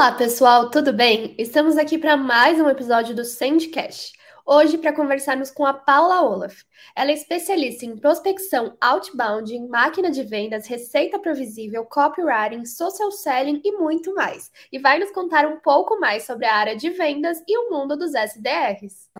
[0.00, 1.34] Olá, pessoal, tudo bem?
[1.36, 4.14] Estamos aqui para mais um episódio do Sandcast.
[4.46, 6.62] Hoje para conversarmos com a Paula Olaf.
[6.96, 13.72] Ela é especialista em prospecção outbound, máquina de vendas, receita provisível, copywriting, social selling e
[13.72, 14.50] muito mais.
[14.72, 17.94] E vai nos contar um pouco mais sobre a área de vendas e o mundo
[17.94, 19.10] dos SDRs.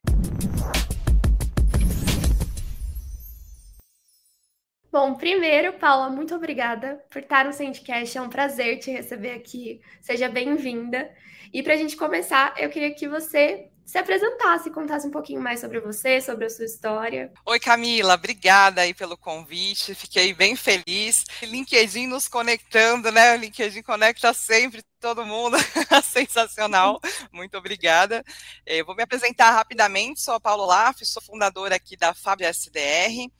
[4.92, 8.18] Bom, primeiro, Paula, muito obrigada por estar no Sandcast.
[8.18, 9.80] É um prazer te receber aqui.
[10.02, 11.08] Seja bem-vinda.
[11.52, 15.60] E para a gente começar, eu queria que você se apresentasse, contasse um pouquinho mais
[15.60, 17.32] sobre você, sobre a sua história.
[17.46, 19.94] Oi, Camila, obrigada aí pelo convite.
[19.94, 21.24] Fiquei bem feliz.
[21.40, 23.34] LinkedIn nos conectando, né?
[23.34, 25.56] O LinkedIn conecta sempre todo mundo.
[26.02, 27.00] Sensacional.
[27.32, 28.24] Muito obrigada.
[28.66, 30.20] Eu vou me apresentar rapidamente.
[30.20, 33.30] Sou a Paulo Laff, sou fundadora aqui da Fábio SDR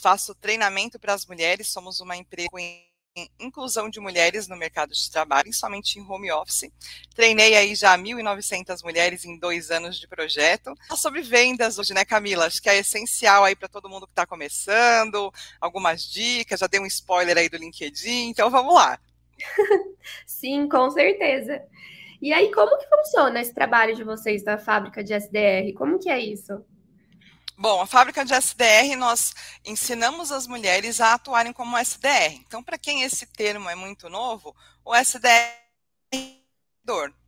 [0.00, 2.58] faço treinamento para as mulheres, somos uma empresa com
[3.40, 6.70] inclusão de mulheres no mercado de trabalho, somente em home office.
[7.14, 10.72] Treinei aí já 1.900 mulheres em dois anos de projeto.
[10.96, 12.46] Sobre vendas hoje, né, Camila?
[12.46, 16.80] Acho que é essencial aí para todo mundo que está começando, algumas dicas, já dei
[16.80, 19.00] um spoiler aí do LinkedIn, então vamos lá.
[20.26, 21.62] Sim, com certeza.
[22.20, 25.72] E aí, como que funciona esse trabalho de vocês da fábrica de SDR?
[25.76, 26.64] Como que é isso?
[27.60, 32.34] Bom, a fábrica de SDR, nós ensinamos as mulheres a atuarem como SDR.
[32.34, 35.58] Então, para quem esse termo é muito novo, o SDR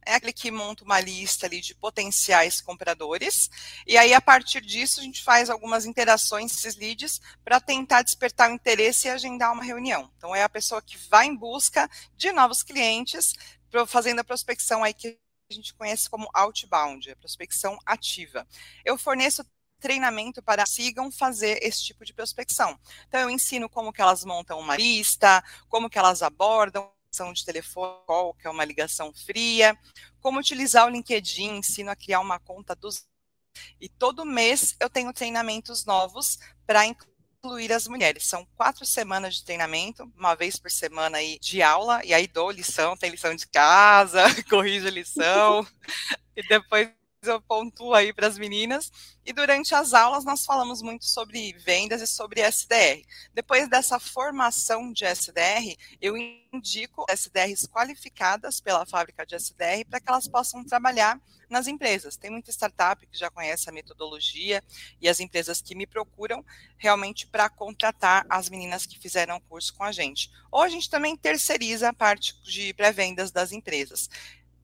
[0.06, 3.50] é aquele que monta uma lista ali de potenciais compradores,
[3.84, 8.50] e aí a partir disso a gente faz algumas interações esses leads para tentar despertar
[8.50, 10.08] o interesse e agendar uma reunião.
[10.16, 13.34] Então é a pessoa que vai em busca de novos clientes,
[13.88, 15.18] fazendo a prospecção aí que
[15.50, 18.46] a gente conhece como outbound, a prospecção ativa.
[18.84, 19.44] Eu forneço
[19.80, 22.78] treinamento para sigam fazer esse tipo de prospecção.
[23.08, 26.90] Então, eu ensino como que elas montam uma lista, como que elas abordam
[27.34, 27.98] de telefone,
[28.40, 29.76] que é uma ligação fria,
[30.20, 33.04] como utilizar o LinkedIn, ensino a criar uma conta dos
[33.80, 38.26] e todo mês eu tenho treinamentos novos para incluir as mulheres.
[38.26, 42.50] São quatro semanas de treinamento, uma vez por semana aí de aula, e aí dou
[42.50, 45.66] lição, tem lição de casa, corrijo a lição,
[46.36, 46.90] e depois
[47.22, 48.90] eu pontuo aí para as meninas.
[49.24, 53.04] E durante as aulas nós falamos muito sobre vendas e sobre SDR.
[53.34, 60.08] Depois dessa formação de SDR, eu indico SDRs qualificadas pela fábrica de SDR para que
[60.08, 62.16] elas possam trabalhar nas empresas.
[62.16, 64.62] Tem muita startup que já conhece a metodologia
[65.00, 66.44] e as empresas que me procuram
[66.78, 70.30] realmente para contratar as meninas que fizeram o curso com a gente.
[70.50, 74.08] Ou a gente também terceiriza a parte de pré-vendas das empresas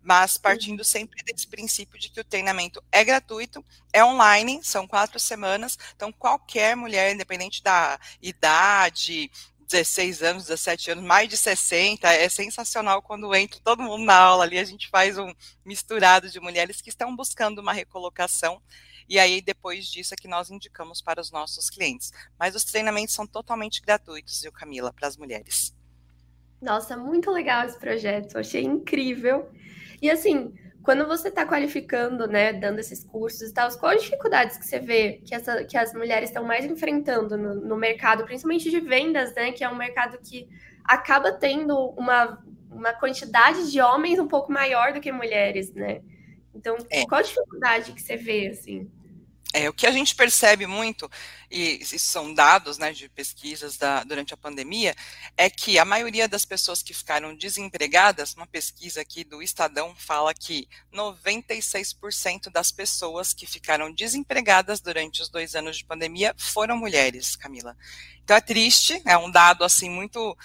[0.06, 5.18] mas partindo sempre desse princípio de que o treinamento é gratuito, é online, são quatro
[5.18, 9.28] semanas, então qualquer mulher, independente da idade,
[9.68, 14.44] 16 anos, 17 anos, mais de 60, é sensacional quando entra todo mundo na aula
[14.44, 15.34] ali, a gente faz um
[15.64, 18.62] misturado de mulheres que estão buscando uma recolocação,
[19.08, 22.12] e aí depois disso é que nós indicamos para os nossos clientes.
[22.38, 25.74] Mas os treinamentos são totalmente gratuitos, viu, Camila, para as mulheres.
[26.62, 29.50] Nossa, muito legal esse projeto, achei incrível.
[30.00, 30.52] E assim,
[30.82, 35.20] quando você está qualificando, né, dando esses cursos e tal, quais dificuldades que você vê
[35.24, 39.50] que, essa, que as mulheres estão mais enfrentando no, no, mercado, principalmente de vendas, né,
[39.50, 40.48] que é um mercado que
[40.84, 42.40] acaba tendo uma,
[42.70, 46.02] uma quantidade de homens um pouco maior do que mulheres, né?
[46.54, 47.04] Então, é.
[47.04, 48.88] qual dificuldade que você vê, assim?
[49.58, 51.10] É, o que a gente percebe muito,
[51.50, 54.94] e isso são dados né, de pesquisas da, durante a pandemia,
[55.34, 60.34] é que a maioria das pessoas que ficaram desempregadas, uma pesquisa aqui do Estadão fala
[60.34, 67.34] que 96% das pessoas que ficaram desempregadas durante os dois anos de pandemia foram mulheres,
[67.34, 67.74] Camila.
[68.22, 70.36] Então é triste, é um dado assim muito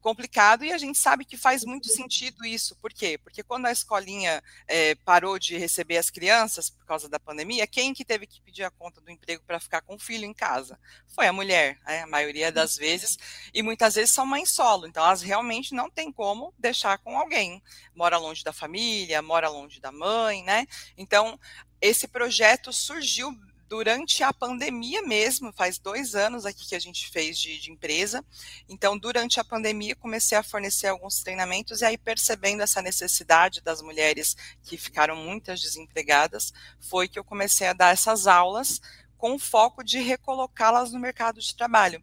[0.00, 2.76] complicado e a gente sabe que faz muito sentido isso.
[2.76, 3.18] Por quê?
[3.18, 7.92] Porque quando a escolinha é, parou de receber as crianças por causa da pandemia, quem
[7.92, 10.78] que teve que pedir a conta do emprego para ficar com o filho em casa?
[11.06, 12.02] Foi a mulher, né?
[12.02, 13.18] a maioria das vezes,
[13.52, 17.62] e muitas vezes são mães solo, então elas realmente não têm como deixar com alguém.
[17.94, 20.66] Mora longe da família, mora longe da mãe, né?
[20.96, 21.38] Então,
[21.80, 23.32] esse projeto surgiu
[23.68, 28.24] durante a pandemia mesmo, faz dois anos aqui que a gente fez de, de, empresa.
[28.68, 33.82] Então, durante a pandemia, comecei a fornecer alguns treinamentos e aí, percebendo essa necessidade das
[33.82, 38.80] mulheres que ficaram muitas desempregadas, foi que eu comecei a dar essas aulas
[39.18, 42.02] com o foco de recolocá-las no mercado de trabalho.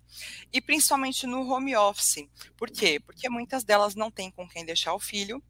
[0.54, 2.28] E principalmente no home office.
[2.56, 3.00] Por quê?
[3.00, 5.42] Porque muitas delas não têm com quem deixar o filho,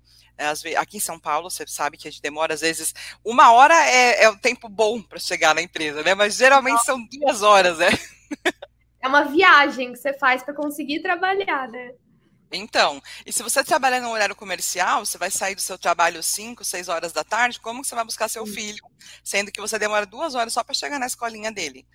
[0.78, 4.24] aqui em São Paulo, você sabe que a gente demora, às vezes, uma hora é,
[4.24, 6.14] é o tempo bom para chegar na empresa, né?
[6.14, 7.88] Mas geralmente são duas horas, né?
[9.02, 11.94] É uma viagem que você faz para conseguir trabalhar, né?
[12.52, 16.64] Então, e se você trabalha no horário comercial, você vai sair do seu trabalho 5,
[16.64, 18.84] 6 horas da tarde, como que você vai buscar seu filho,
[19.24, 21.86] sendo que você demora duas horas só para chegar na escolinha dele?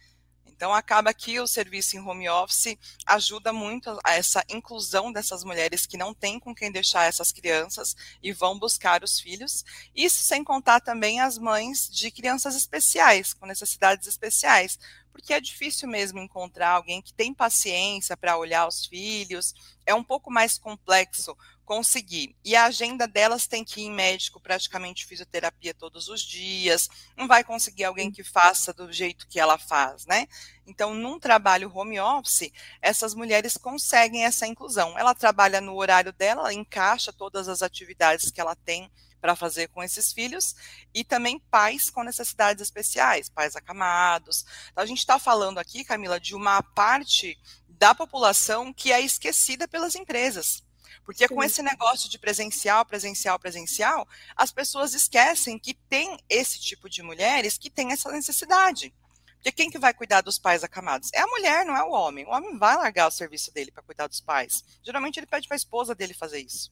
[0.61, 2.76] Então, acaba que o serviço em home office
[3.06, 7.97] ajuda muito a essa inclusão dessas mulheres que não têm com quem deixar essas crianças
[8.23, 9.64] e vão buscar os filhos.
[9.94, 14.79] Isso sem contar também as mães de crianças especiais, com necessidades especiais,
[15.12, 19.54] porque é difícil mesmo encontrar alguém que tem paciência para olhar os filhos,
[19.86, 22.34] é um pouco mais complexo conseguir.
[22.44, 27.28] E a agenda delas tem que ir em médico, praticamente fisioterapia todos os dias, não
[27.28, 30.26] vai conseguir alguém que faça do jeito que ela faz, né?
[30.66, 32.50] Então, num trabalho home office,
[32.82, 34.98] essas mulheres conseguem essa inclusão.
[34.98, 38.90] Ela trabalha no horário dela, ela encaixa todas as atividades que ela tem
[39.20, 40.55] para fazer com esses filhos
[40.94, 44.44] e também pais com necessidades especiais, pais acamados.
[44.70, 47.38] Então, a gente está falando aqui, Camila, de uma parte
[47.69, 50.62] da população que é esquecida pelas empresas.
[51.05, 54.06] Porque com esse negócio de presencial, presencial, presencial,
[54.37, 58.94] as pessoas esquecem que tem esse tipo de mulheres que tem essa necessidade.
[59.37, 61.11] Porque quem que vai cuidar dos pais acamados?
[61.14, 62.26] É a mulher, não é o homem.
[62.26, 64.62] O homem vai largar o serviço dele para cuidar dos pais.
[64.82, 66.70] Geralmente ele pede para a esposa dele fazer isso.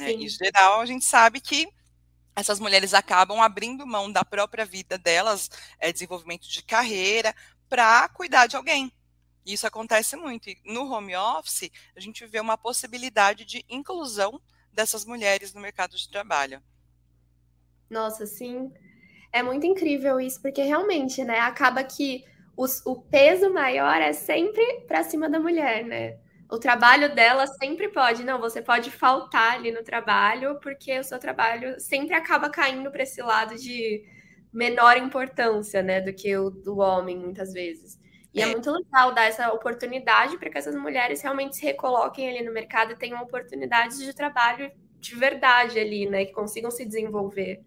[0.00, 0.12] Né?
[0.12, 1.68] Em geral, a gente sabe que
[2.34, 7.34] essas mulheres acabam abrindo mão da própria vida delas, é, desenvolvimento de carreira,
[7.68, 8.92] para cuidar de alguém.
[9.44, 10.48] Isso acontece muito.
[10.48, 14.40] E no home office, a gente vê uma possibilidade de inclusão
[14.72, 16.62] dessas mulheres no mercado de trabalho.
[17.88, 18.72] Nossa, sim.
[19.32, 22.24] É muito incrível isso, porque realmente, né, acaba que
[22.56, 26.18] os, o peso maior é sempre para cima da mulher, né?
[26.50, 31.18] O trabalho dela sempre pode, não, você pode faltar ali no trabalho, porque o seu
[31.18, 34.04] trabalho sempre acaba caindo para esse lado de
[34.52, 37.98] menor importância, né, do que o do homem, muitas vezes.
[38.34, 42.28] E é, é muito legal dar essa oportunidade para que essas mulheres realmente se recoloquem
[42.28, 46.84] ali no mercado e tenham oportunidades de trabalho de verdade ali, né, que consigam se
[46.84, 47.62] desenvolver.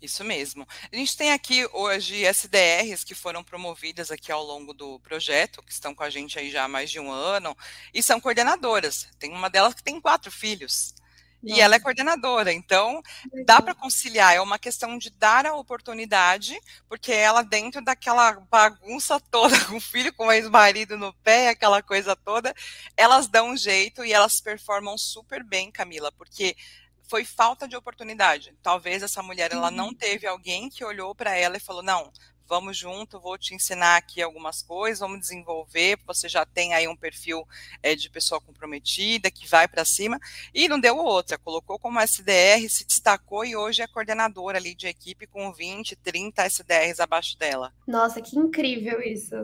[0.00, 0.66] Isso mesmo.
[0.90, 5.72] A gente tem aqui hoje SDRs que foram promovidas aqui ao longo do projeto, que
[5.72, 7.56] estão com a gente aí já há mais de um ano,
[7.92, 9.08] e são coordenadoras.
[9.18, 10.94] Tem uma delas que tem quatro filhos.
[11.42, 11.58] Nossa.
[11.58, 13.02] E ela é coordenadora, então
[13.44, 14.34] dá para conciliar.
[14.34, 16.58] É uma questão de dar a oportunidade,
[16.88, 21.82] porque ela, dentro daquela bagunça toda, com o filho, com o ex-marido no pé, aquela
[21.82, 22.54] coisa toda,
[22.96, 26.56] elas dão um jeito e elas performam super bem, Camila, porque
[27.08, 28.54] foi falta de oportunidade.
[28.62, 29.94] Talvez essa mulher ela não uhum.
[29.94, 32.12] teve alguém que olhou para ela e falou: "Não,
[32.48, 36.96] vamos junto, vou te ensinar aqui algumas coisas, vamos desenvolver, você já tem aí um
[36.96, 37.46] perfil
[37.82, 40.18] é, de pessoa comprometida, que vai para cima,
[40.54, 44.86] e não deu outra, colocou como SDR, se destacou e hoje é coordenadora ali de
[44.86, 47.72] equipe com 20, 30 SDRs abaixo dela.
[47.86, 49.34] Nossa, que incrível isso.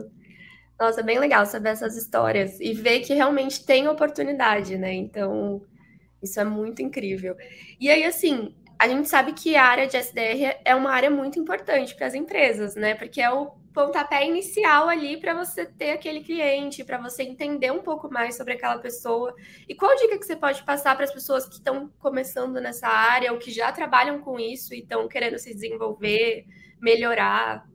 [0.79, 4.93] Nossa, é bem legal saber essas histórias e ver que realmente tem oportunidade, né?
[4.93, 5.61] Então,
[6.23, 7.35] isso é muito incrível.
[7.79, 11.39] E aí, assim, a gente sabe que a área de SDR é uma área muito
[11.39, 12.95] importante para as empresas, né?
[12.95, 17.81] Porque é o pontapé inicial ali para você ter aquele cliente, para você entender um
[17.81, 19.33] pouco mais sobre aquela pessoa.
[19.67, 23.31] E qual dica que você pode passar para as pessoas que estão começando nessa área
[23.31, 26.45] ou que já trabalham com isso e estão querendo se desenvolver,
[26.79, 27.65] melhorar?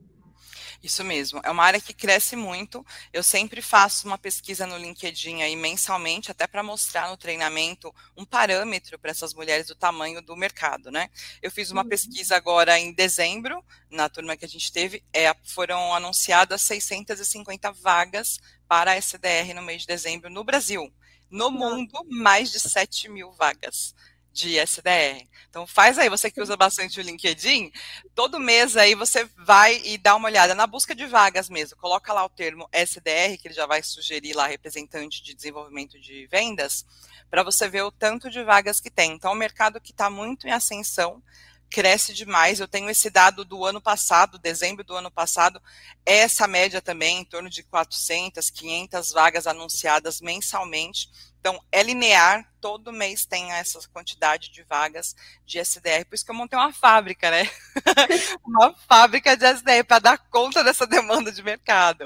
[0.81, 2.85] Isso mesmo, é uma área que cresce muito.
[3.11, 8.23] Eu sempre faço uma pesquisa no LinkedIn aí mensalmente, até para mostrar no treinamento um
[8.23, 11.09] parâmetro para essas mulheres do tamanho do mercado, né?
[11.41, 11.89] Eu fiz uma uhum.
[11.89, 18.39] pesquisa agora em dezembro, na turma que a gente teve, é, foram anunciadas 650 vagas
[18.65, 20.93] para a SDR no mês de dezembro no Brasil.
[21.29, 23.93] No mundo, mais de 7 mil vagas
[24.39, 25.27] de SDR.
[25.49, 27.71] Então faz aí, você que usa bastante o LinkedIn,
[28.15, 31.77] todo mês aí você vai e dá uma olhada na busca de vagas mesmo.
[31.77, 36.27] Coloca lá o termo SDR, que ele já vai sugerir lá representante de desenvolvimento de
[36.27, 36.85] vendas,
[37.29, 39.11] para você ver o tanto de vagas que tem.
[39.11, 41.21] Então, um mercado que está muito em ascensão,
[41.69, 42.59] cresce demais.
[42.59, 45.61] Eu tenho esse dado do ano passado, dezembro do ano passado,
[46.05, 51.09] essa média também, em torno de 400, 500 vagas anunciadas mensalmente.
[51.39, 55.15] Então, é linear, todo mês tem essa quantidade de vagas
[55.45, 57.43] de SDR, por isso que eu montei uma fábrica, né?
[58.45, 62.05] uma fábrica de SDR para dar conta dessa demanda de mercado.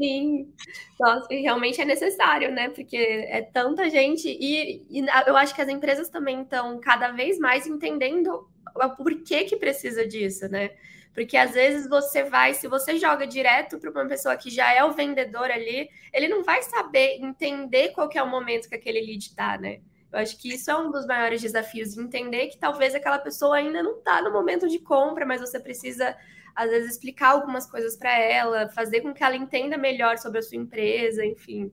[0.00, 0.54] Sim,
[0.98, 2.70] nossa, realmente é necessário, né?
[2.70, 7.38] Porque é tanta gente, e, e eu acho que as empresas também estão cada vez
[7.38, 10.70] mais entendendo o porquê que precisa disso, né?
[11.12, 14.84] Porque às vezes você vai, se você joga direto para uma pessoa que já é
[14.84, 19.26] o vendedor ali, ele não vai saber entender qual é o momento que aquele lead
[19.26, 19.80] está, né?
[20.12, 23.56] Eu acho que isso é um dos maiores desafios, de entender que talvez aquela pessoa
[23.56, 26.16] ainda não está no momento de compra, mas você precisa,
[26.54, 30.42] às vezes, explicar algumas coisas para ela, fazer com que ela entenda melhor sobre a
[30.42, 31.72] sua empresa, enfim.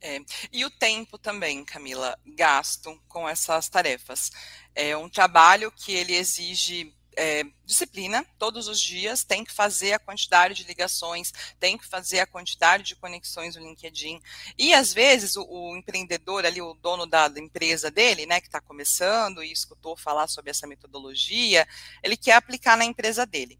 [0.00, 0.20] É,
[0.52, 4.30] e o tempo também, Camila, gasto com essas tarefas.
[4.74, 9.98] É um trabalho que ele exige é, disciplina todos os dias, tem que fazer a
[9.98, 14.20] quantidade de ligações, tem que fazer a quantidade de conexões no LinkedIn.
[14.56, 18.46] E às vezes o, o empreendedor ali, o dono da, da empresa dele, né, que
[18.46, 21.66] está começando e escutou falar sobre essa metodologia,
[22.04, 23.58] ele quer aplicar na empresa dele.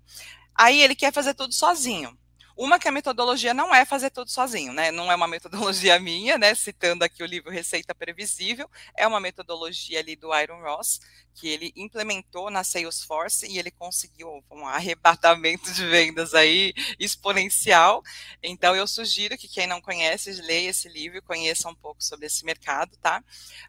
[0.55, 2.17] Aí ele quer fazer tudo sozinho.
[2.59, 4.91] Uma que a metodologia não é fazer tudo sozinho, né?
[4.91, 6.57] Não é uma metodologia minha, né?
[6.57, 11.01] Citando aqui o livro Receita Previsível, é uma metodologia ali do Iron Ross,
[11.39, 18.03] que ele implementou na Salesforce e ele conseguiu um arrebatamento de vendas aí exponencial.
[18.43, 22.27] Então eu sugiro que quem não conhece, leia esse livro e conheça um pouco sobre
[22.27, 23.23] esse mercado, tá?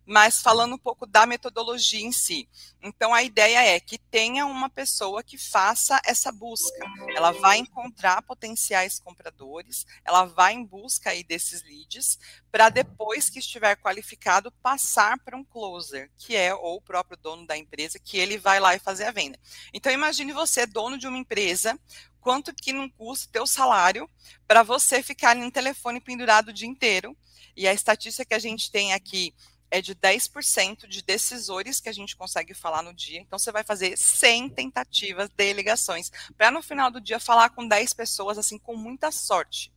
[0.06, 2.50] Mas falando um pouco da metodologia em si.
[2.82, 6.80] Então a ideia é que tenha uma pessoa que faça essa busca.
[7.16, 12.18] Ela vai encontrar potenciais compradores, ela vai em busca aí desses leads,
[12.52, 17.46] para depois que estiver qualificado, passar para um closer, que é ou o próprio dono
[17.46, 19.40] da empresa, que ele vai lá e fazer a venda.
[19.74, 21.80] Então imagine você, dono de uma empresa,
[22.20, 24.10] quanto que não custa teu salário
[24.48, 27.16] para você ficar no telefone pendurado o dia inteiro.
[27.56, 29.34] E a estatística que a gente tem aqui
[29.72, 33.20] é de 10% de decisores que a gente consegue falar no dia.
[33.20, 37.68] Então, você vai fazer 100 tentativas de ligações, para no final do dia falar com
[37.68, 39.72] 10 pessoas, assim, com muita sorte.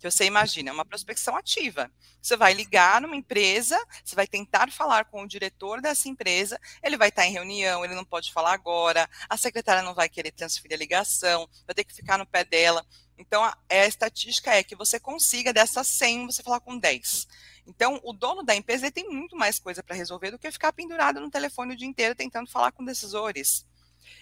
[0.00, 1.90] Que você imagina, é uma prospecção ativa.
[2.22, 6.96] Você vai ligar numa empresa, você vai tentar falar com o diretor dessa empresa, ele
[6.96, 10.74] vai estar em reunião, ele não pode falar agora, a secretária não vai querer transferir
[10.74, 12.84] a ligação, vai ter que ficar no pé dela.
[13.18, 17.28] Então, a, a estatística é que você consiga dessas 100, você falar com 10.
[17.66, 21.20] Então, o dono da empresa tem muito mais coisa para resolver do que ficar pendurado
[21.20, 23.66] no telefone o dia inteiro tentando falar com decisores.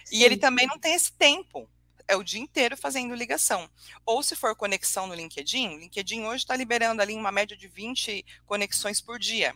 [0.03, 0.17] Sim.
[0.17, 1.69] E ele também não tem esse tempo.
[2.09, 3.69] É o dia inteiro fazendo ligação.
[4.03, 7.67] Ou se for conexão no LinkedIn, o LinkedIn hoje está liberando ali uma média de
[7.67, 9.53] 20 conexões por dia.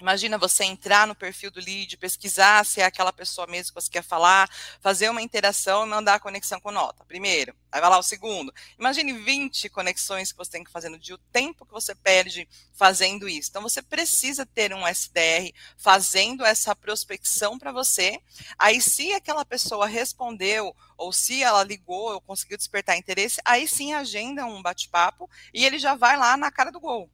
[0.00, 3.90] Imagina você entrar no perfil do lead, pesquisar se é aquela pessoa mesmo que você
[3.90, 7.04] quer falar, fazer uma interação e mandar a conexão com nota.
[7.04, 7.54] Primeiro.
[7.70, 8.52] Aí vai lá o segundo.
[8.78, 12.48] Imagine 20 conexões que você tem que fazer no dia, o tempo que você perde
[12.72, 13.50] fazendo isso.
[13.50, 18.20] Então, você precisa ter um SDR fazendo essa prospecção para você.
[18.58, 23.92] Aí, se aquela pessoa respondeu, ou se ela ligou, ou conseguiu despertar interesse, aí sim
[23.92, 27.10] agenda um bate-papo e ele já vai lá na cara do gol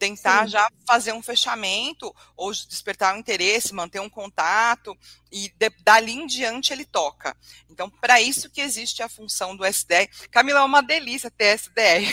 [0.00, 0.52] tentar Sim.
[0.52, 4.96] já fazer um fechamento ou despertar o um interesse, manter um contato
[5.30, 7.36] e de, dali em diante ele toca.
[7.68, 10.08] Então, para isso que existe a função do SDR.
[10.30, 12.10] Camila, é uma delícia ter SDR.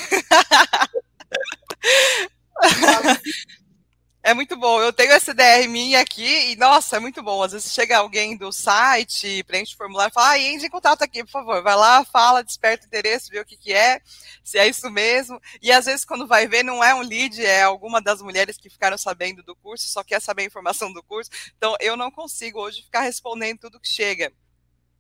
[4.27, 4.81] É muito bom.
[4.81, 7.41] Eu tenho essa DR minha aqui e, nossa, é muito bom.
[7.41, 11.01] Às vezes chega alguém do site, preenche o formulário e fala, ah, entre em contato
[11.01, 11.63] aqui, por favor.
[11.63, 14.01] Vai lá, fala, desperta interesse, vê o que, que é,
[14.43, 15.41] se é isso mesmo.
[15.62, 18.69] E às vezes, quando vai ver, não é um lead, é alguma das mulheres que
[18.69, 21.31] ficaram sabendo do curso, só quer saber a informação do curso.
[21.55, 24.34] Então, eu não consigo hoje ficar respondendo tudo que chega.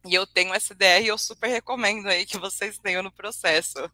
[0.05, 3.91] E eu tenho SDR e eu super recomendo aí que vocês tenham no processo.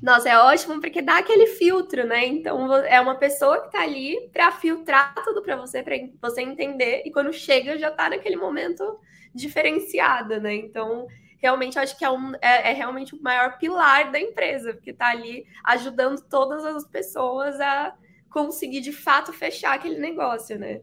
[0.00, 2.26] Nossa, é ótimo porque dá aquele filtro, né?
[2.26, 7.02] Então é uma pessoa que tá ali para filtrar tudo para você, para você entender,
[7.04, 8.98] e quando chega já tá naquele momento
[9.34, 10.54] diferenciado, né?
[10.54, 11.06] Então,
[11.38, 15.08] realmente acho que é, um, é, é realmente o maior pilar da empresa, porque tá
[15.08, 17.94] ali ajudando todas as pessoas a
[18.30, 20.80] conseguir de fato fechar aquele negócio, né?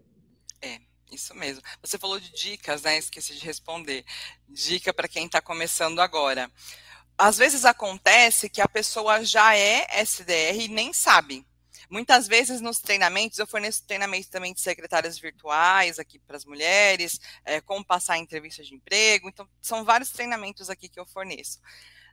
[0.61, 0.89] É.
[1.11, 1.63] Isso mesmo.
[1.81, 2.97] Você falou de dicas, né?
[2.97, 4.05] Esqueci de responder.
[4.47, 6.51] Dica para quem está começando agora
[7.19, 11.45] às vezes acontece que a pessoa já é SDR e nem sabe.
[11.89, 17.19] Muitas vezes nos treinamentos, eu forneço treinamento também de secretárias virtuais aqui para as mulheres,
[17.43, 19.27] é, como passar em entrevista de emprego.
[19.27, 21.59] Então, são vários treinamentos aqui que eu forneço.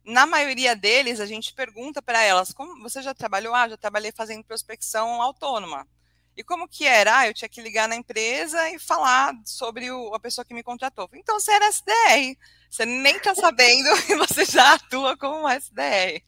[0.04, 3.54] Na maioria deles, a gente pergunta para elas: como você já trabalhou?
[3.54, 5.86] Ah, já trabalhei fazendo prospecção autônoma.
[6.36, 7.18] E como que era?
[7.18, 10.62] Ah, eu tinha que ligar na empresa e falar sobre o, a pessoa que me
[10.62, 11.08] contratou.
[11.12, 12.36] Então, você era SDR.
[12.70, 16.22] Você nem está sabendo e você já atua como um SDR.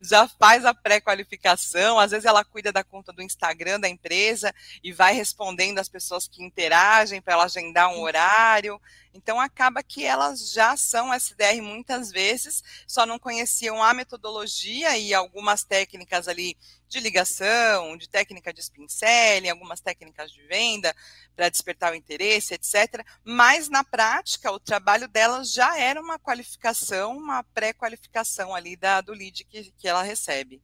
[0.00, 4.92] já faz a pré-qualificação, às vezes ela cuida da conta do Instagram da empresa e
[4.92, 8.80] vai respondendo as pessoas que interagem para ela agendar um horário.
[9.12, 15.12] Então acaba que elas já são SDR muitas vezes, só não conheciam a metodologia e
[15.12, 16.56] algumas técnicas ali
[16.88, 20.94] de ligação, de técnica de spin selling, algumas técnicas de venda
[21.36, 23.04] para despertar o interesse, etc.
[23.24, 29.12] Mas na prática, o trabalho delas já era uma qualificação, uma pré-qualificação ali da, do
[29.12, 30.62] lead que, que ela recebe.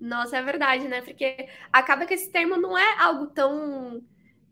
[0.00, 1.00] Nossa, é verdade, né?
[1.00, 4.02] Porque acaba que esse termo não é algo tão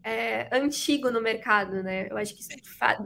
[0.06, 2.06] é, antigo no mercado, né?
[2.08, 2.40] Eu acho que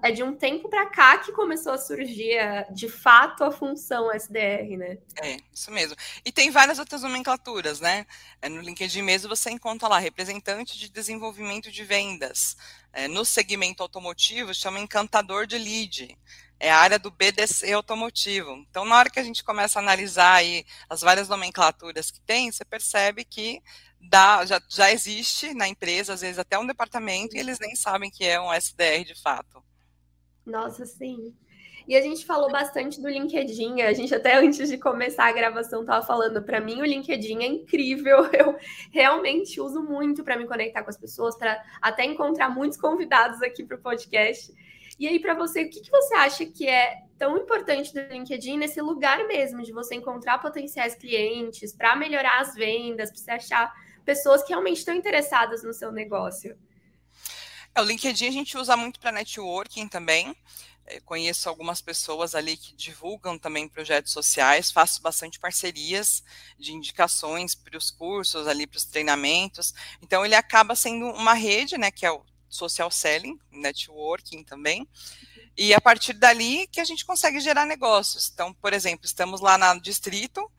[0.03, 2.37] é de um tempo para cá que começou a surgir,
[2.75, 4.99] de fato, a função SDR, né?
[5.23, 5.97] É, isso mesmo.
[6.23, 8.05] E tem várias outras nomenclaturas, né?
[8.43, 12.55] É, no LinkedIn mesmo você encontra lá representante de desenvolvimento de vendas.
[12.93, 16.19] É, no segmento automotivo chama encantador de lead.
[16.59, 18.63] É a área do BDC automotivo.
[18.69, 22.53] Então, na hora que a gente começa a analisar aí as várias nomenclaturas que tem,
[22.53, 23.63] você percebe que
[24.01, 28.11] dá, já, já existe na empresa, às vezes até um departamento, e eles nem sabem
[28.11, 29.63] que é um SDR de fato.
[30.47, 31.35] Nossa, sim.
[31.91, 33.83] E a gente falou bastante do LinkedIn.
[33.83, 36.41] A gente até antes de começar a gravação estava falando.
[36.41, 38.27] Para mim, o LinkedIn é incrível.
[38.33, 38.57] Eu
[38.93, 43.65] realmente uso muito para me conectar com as pessoas, para até encontrar muitos convidados aqui
[43.65, 44.53] para o podcast.
[45.01, 48.59] E aí, para você, o que, que você acha que é tão importante do LinkedIn
[48.59, 53.73] nesse lugar mesmo de você encontrar potenciais clientes, para melhorar as vendas, para você achar
[54.11, 56.59] pessoas que realmente estão interessadas no seu negócio?
[57.73, 60.37] É, o LinkedIn a gente usa muito para networking também.
[60.85, 66.25] Eu é, conheço algumas pessoas ali que divulgam também projetos sociais, faço bastante parcerias
[66.59, 69.73] de indicações para os cursos ali, para os treinamentos.
[70.03, 74.89] Então ele acaba sendo uma rede, né, que é o social selling, networking também.
[75.57, 78.29] E a partir dali que a gente consegue gerar negócios.
[78.35, 80.51] Então, por exemplo, estamos lá no distrito,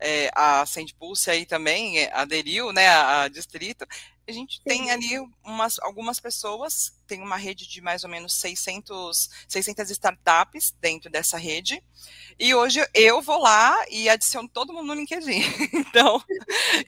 [0.00, 3.86] é, a Sendpulse aí também é, aderiu, né, a, a distrito,
[4.26, 4.62] a gente Sim.
[4.64, 10.74] tem ali umas, algumas pessoas, tem uma rede de mais ou menos 600, 600 startups
[10.78, 11.82] dentro dessa rede,
[12.38, 15.42] e hoje eu vou lá e adiciono todo mundo no LinkedIn.
[15.88, 16.22] Então,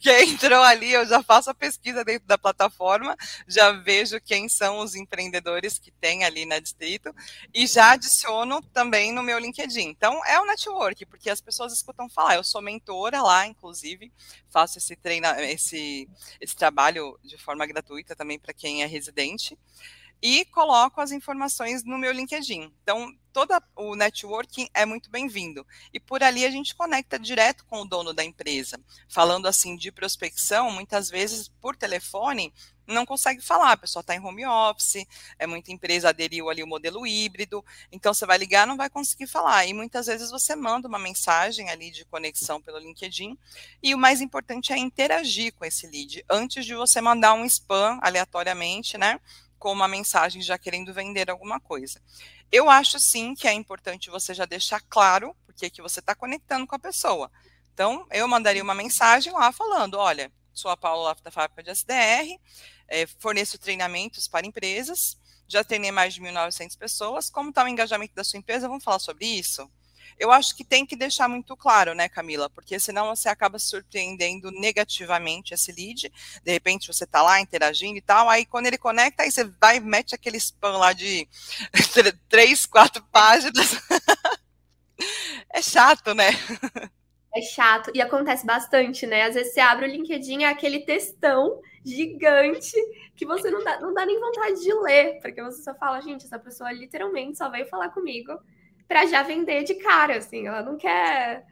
[0.00, 3.17] quem entrou ali, eu já faço a pesquisa dentro da plataforma,
[3.49, 7.15] já vejo quem são os empreendedores que tem ali na distrito
[7.53, 9.89] e já adiciono também no meu LinkedIn.
[9.89, 12.37] Então, é o network, porque as pessoas escutam falar.
[12.37, 14.12] Eu sou mentora lá, inclusive,
[14.50, 16.09] faço esse treino, esse,
[16.41, 19.59] esse trabalho de forma gratuita também para quem é residente
[20.23, 22.73] e coloco as informações no meu LinkedIn.
[22.83, 25.67] Então, todo o networking é muito bem-vindo.
[25.93, 28.79] E por ali a gente conecta direto com o dono da empresa.
[29.09, 32.53] Falando assim de prospecção, muitas vezes por telefone
[32.87, 35.07] não consegue falar, a pessoa está em home office,
[35.39, 39.27] é muita empresa aderiu ali o modelo híbrido, então você vai ligar, não vai conseguir
[39.29, 39.65] falar.
[39.65, 43.39] E muitas vezes você manda uma mensagem ali de conexão pelo LinkedIn,
[43.83, 47.99] e o mais importante é interagir com esse lead, antes de você mandar um spam
[48.02, 49.21] aleatoriamente, né?
[49.61, 52.01] Com uma mensagem já querendo vender alguma coisa.
[52.51, 56.67] Eu acho sim que é importante você já deixar claro porque que você está conectando
[56.67, 57.31] com a pessoa.
[57.73, 62.41] Então, eu mandaria uma mensagem lá falando: olha, sou a Paula da fábrica de SDR,
[62.89, 67.29] é, forneço treinamentos para empresas, já treinei mais de 1.900 pessoas.
[67.29, 68.67] Como está o engajamento da sua empresa?
[68.67, 69.71] Vamos falar sobre isso?
[70.19, 72.49] Eu acho que tem que deixar muito claro, né, Camila?
[72.51, 76.13] Porque senão você acaba surpreendendo negativamente esse lead.
[76.45, 79.77] De repente você está lá interagindo e tal, aí quando ele conecta, aí você vai
[79.77, 81.29] e mete aquele spam lá de
[82.29, 83.81] três, quatro páginas.
[85.53, 86.31] é chato, né?
[87.35, 89.23] É chato e acontece bastante, né?
[89.23, 92.73] Às vezes você abre o LinkedIn, é aquele textão gigante
[93.17, 96.25] que você não dá, não dá nem vontade de ler, porque você só fala, gente,
[96.25, 98.33] essa pessoa literalmente só veio falar comigo
[98.91, 101.47] para já vender de cara, assim, ela não quer.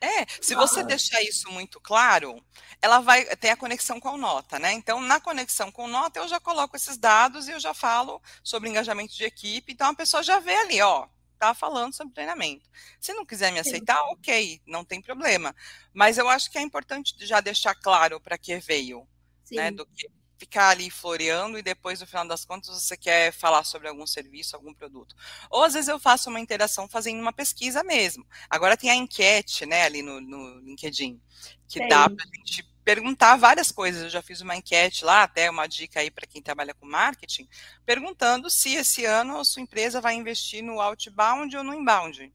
[0.00, 2.40] É, se você deixar isso muito claro,
[2.80, 4.72] ela vai ter a conexão com nota, né?
[4.74, 8.70] Então, na conexão com nota, eu já coloco esses dados e eu já falo sobre
[8.70, 9.72] engajamento de equipe.
[9.72, 12.70] Então, a pessoa já vê ali, ó, tá falando sobre treinamento.
[13.00, 14.12] Se não quiser me aceitar, Sim.
[14.12, 15.56] ok, não tem problema.
[15.92, 19.06] Mas eu acho que é importante já deixar claro para que veio, né?
[19.42, 19.56] Sim.
[19.56, 19.70] né?
[19.72, 23.88] Do que ficar ali floreando e depois, no final das contas, você quer falar sobre
[23.88, 25.16] algum serviço, algum produto.
[25.50, 28.24] Ou às vezes eu faço uma interação fazendo uma pesquisa mesmo.
[28.48, 31.20] Agora tem a enquete, né, ali no, no LinkedIn,
[31.66, 31.88] que Sim.
[31.88, 34.04] dá para a gente perguntar várias coisas.
[34.04, 37.48] Eu já fiz uma enquete lá, até uma dica aí para quem trabalha com marketing,
[37.84, 42.32] perguntando se esse ano a sua empresa vai investir no outbound ou no inbound.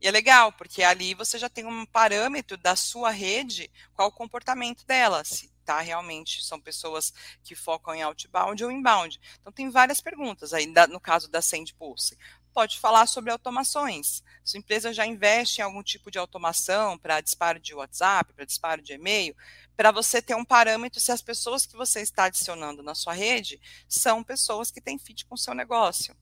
[0.00, 4.12] E é legal, porque ali você já tem um parâmetro da sua rede, qual o
[4.12, 7.12] comportamento dela, se tá realmente são pessoas
[7.44, 9.20] que focam em outbound ou inbound.
[9.40, 12.18] Então tem várias perguntas aí no caso da Send Pulse.
[12.52, 14.24] Pode falar sobre automações.
[14.42, 18.82] Sua empresa já investe em algum tipo de automação para disparo de WhatsApp, para disparo
[18.82, 19.36] de e-mail,
[19.76, 23.60] para você ter um parâmetro se as pessoas que você está adicionando na sua rede
[23.88, 26.16] são pessoas que têm fit com o seu negócio.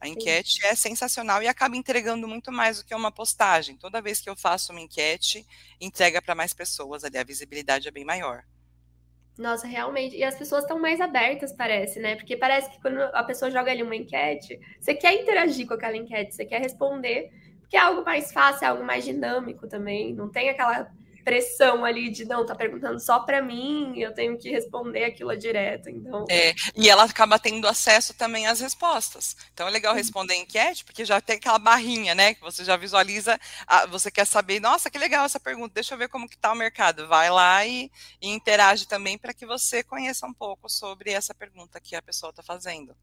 [0.00, 0.66] A enquete Sim.
[0.66, 3.76] é sensacional e acaba entregando muito mais do que uma postagem.
[3.76, 5.46] Toda vez que eu faço uma enquete,
[5.80, 8.44] entrega para mais pessoas, ali a visibilidade é bem maior.
[9.36, 10.16] Nossa, realmente.
[10.16, 12.16] E as pessoas estão mais abertas, parece, né?
[12.16, 15.96] Porque parece que quando a pessoa joga ali uma enquete, você quer interagir com aquela
[15.96, 20.14] enquete, você quer responder, porque é algo mais fácil, é algo mais dinâmico também.
[20.14, 20.90] Não tem aquela
[21.24, 25.88] pressão ali de não, tá perguntando só para mim, eu tenho que responder aquilo direto,
[25.88, 26.24] então.
[26.28, 29.36] É, e ela acaba tendo acesso também às respostas.
[29.52, 33.38] Então é legal responder enquete, porque já tem aquela barrinha, né, que você já visualiza,
[33.88, 36.56] você quer saber, nossa, que legal essa pergunta, deixa eu ver como que tá o
[36.56, 37.06] mercado.
[37.06, 41.80] Vai lá e, e interage também para que você conheça um pouco sobre essa pergunta
[41.80, 42.94] que a pessoa está fazendo.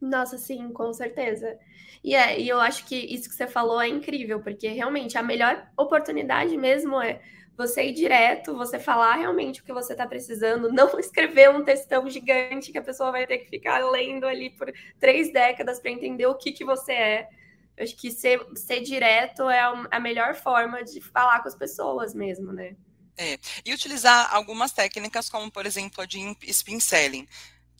[0.00, 1.58] Nossa, sim, com certeza.
[2.02, 5.22] E, é, e eu acho que isso que você falou é incrível, porque realmente a
[5.22, 7.20] melhor oportunidade mesmo é
[7.60, 12.08] você ir direto, você falar realmente o que você está precisando, não escrever um textão
[12.08, 16.26] gigante que a pessoa vai ter que ficar lendo ali por três décadas para entender
[16.26, 17.28] o que, que você é.
[17.76, 22.14] Eu acho que ser, ser direto é a melhor forma de falar com as pessoas
[22.14, 22.76] mesmo, né?
[23.16, 27.26] É, e utilizar algumas técnicas, como por exemplo a de spin selling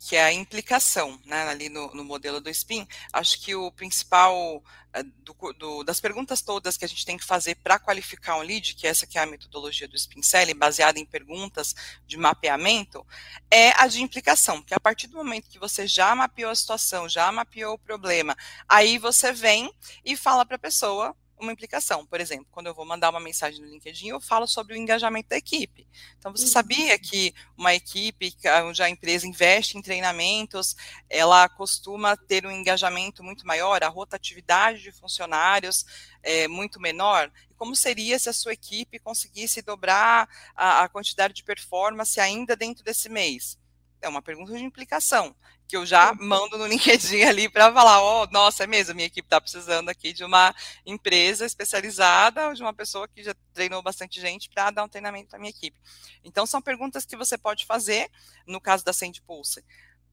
[0.00, 4.64] que é a implicação, né, ali no, no, modelo do SPIN, acho que o principal
[4.94, 8.40] eh, do, do, das perguntas todas que a gente tem que fazer para qualificar um
[8.40, 11.74] lead, que essa que é a metodologia do Spin Selling, baseada em perguntas
[12.06, 13.06] de mapeamento,
[13.50, 17.06] é a de implicação, porque a partir do momento que você já mapeou a situação,
[17.06, 18.34] já mapeou o problema,
[18.66, 19.70] aí você vem
[20.02, 22.06] e fala para a pessoa uma implicação.
[22.06, 25.28] Por exemplo, quando eu vou mandar uma mensagem no LinkedIn, eu falo sobre o engajamento
[25.28, 25.86] da equipe.
[26.18, 26.50] Então, você uhum.
[26.50, 30.76] sabia que uma equipe onde a empresa investe em treinamentos,
[31.08, 35.84] ela costuma ter um engajamento muito maior, a rotatividade de funcionários
[36.22, 37.30] é muito menor?
[37.50, 42.54] E como seria se a sua equipe conseguisse dobrar a, a quantidade de performance ainda
[42.54, 43.58] dentro desse mês?
[44.02, 45.34] É uma pergunta de implicação
[45.70, 49.06] que eu já mando no LinkedIn ali para falar, ó, oh, nossa, é mesmo, minha
[49.06, 50.52] equipe está precisando aqui de uma
[50.84, 55.28] empresa especializada ou de uma pessoa que já treinou bastante gente para dar um treinamento
[55.28, 55.78] para minha equipe.
[56.24, 58.10] Então, são perguntas que você pode fazer,
[58.46, 59.64] no caso da Send Pulse.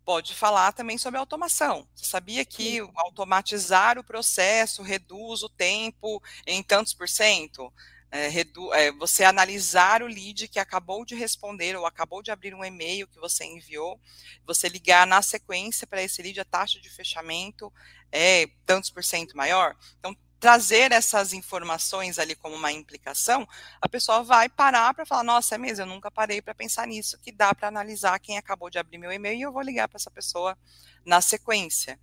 [0.05, 1.87] Pode falar também sobre automação.
[1.95, 7.73] Você sabia que automatizar o processo reduz o tempo em tantos por cento?
[8.11, 8.29] É,
[8.73, 13.07] é, você analisar o lead que acabou de responder ou acabou de abrir um e-mail
[13.07, 13.99] que você enviou,
[14.45, 17.71] você ligar na sequência para esse lead a taxa de fechamento
[18.11, 19.75] é tantos por cento maior.
[19.99, 23.47] Então, trazer essas informações ali como uma implicação,
[23.81, 27.17] a pessoa vai parar para falar, nossa, é mesmo, eu nunca parei para pensar nisso,
[27.19, 29.97] que dá para analisar quem acabou de abrir meu e-mail e eu vou ligar para
[29.97, 30.57] essa pessoa
[31.03, 31.99] na sequência.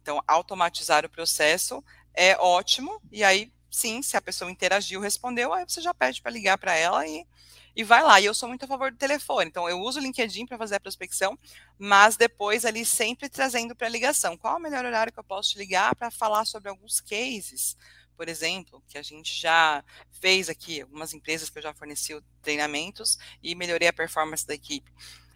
[0.00, 5.64] Então, automatizar o processo é ótimo, e aí sim, se a pessoa interagiu, respondeu, aí
[5.66, 7.26] você já pede para ligar para ela e,
[7.74, 8.20] e vai lá.
[8.20, 10.76] E eu sou muito a favor do telefone, então eu uso o LinkedIn para fazer
[10.76, 11.38] a prospecção,
[11.78, 14.36] mas depois ali sempre trazendo para ligação.
[14.36, 17.76] Qual o melhor horário que eu posso te ligar para falar sobre alguns cases?
[18.16, 19.82] Por exemplo, que a gente já
[20.20, 24.90] fez aqui, algumas empresas que eu já forneci treinamentos e melhorei a performance da equipe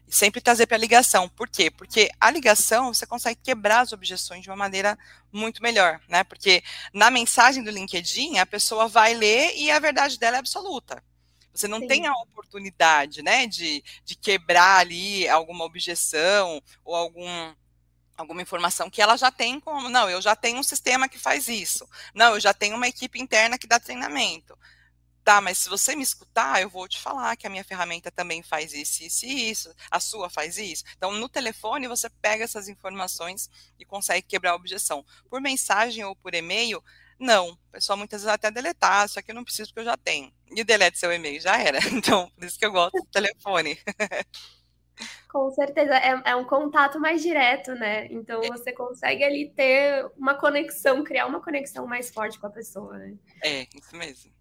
[0.08, 1.28] sempre trazer para a ligação.
[1.28, 1.70] Por quê?
[1.70, 4.98] Porque a ligação você consegue quebrar as objeções de uma maneira
[5.32, 6.24] muito melhor, né?
[6.24, 11.02] Porque na mensagem do LinkedIn a pessoa vai ler e a verdade dela é absoluta.
[11.52, 11.88] Você não Sim.
[11.88, 17.26] tem a oportunidade, né, de, de quebrar ali alguma objeção ou algum
[18.16, 21.46] alguma informação que ela já tem como, não, eu já tenho um sistema que faz
[21.46, 21.88] isso.
[22.12, 24.58] Não, eu já tenho uma equipe interna que dá treinamento
[25.28, 28.42] tá, mas se você me escutar, eu vou te falar que a minha ferramenta também
[28.42, 30.84] faz isso, isso e isso, a sua faz isso.
[30.96, 35.04] Então, no telefone, você pega essas informações e consegue quebrar a objeção.
[35.28, 36.82] Por mensagem ou por e-mail,
[37.18, 37.50] não.
[37.50, 40.32] O pessoal muitas vezes até deletar, só que eu não preciso porque eu já tenho.
[40.50, 41.78] E delete seu e-mail, já era.
[41.92, 43.78] Então, por isso que eu gosto do telefone.
[45.30, 48.06] Com certeza, é, é, um contato mais direto, né?
[48.06, 48.48] Então é.
[48.48, 53.14] você consegue ali ter uma conexão, criar uma conexão mais forte com a pessoa, né?
[53.44, 54.37] É, isso mesmo.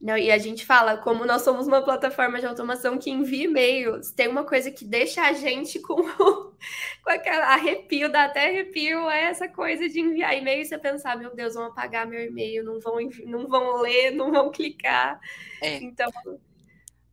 [0.00, 4.10] Não, e a gente fala, como nós somos uma plataforma de automação que envia e-mails,
[4.10, 5.96] tem uma coisa que deixa a gente com,
[7.02, 11.16] com aquele arrepio, dá até arrepio, é essa coisa de enviar e-mail e você pensar,
[11.16, 15.18] meu Deus, vão apagar meu e-mail, não vão, não vão ler, não vão clicar.
[15.62, 15.76] É.
[15.76, 16.10] Então,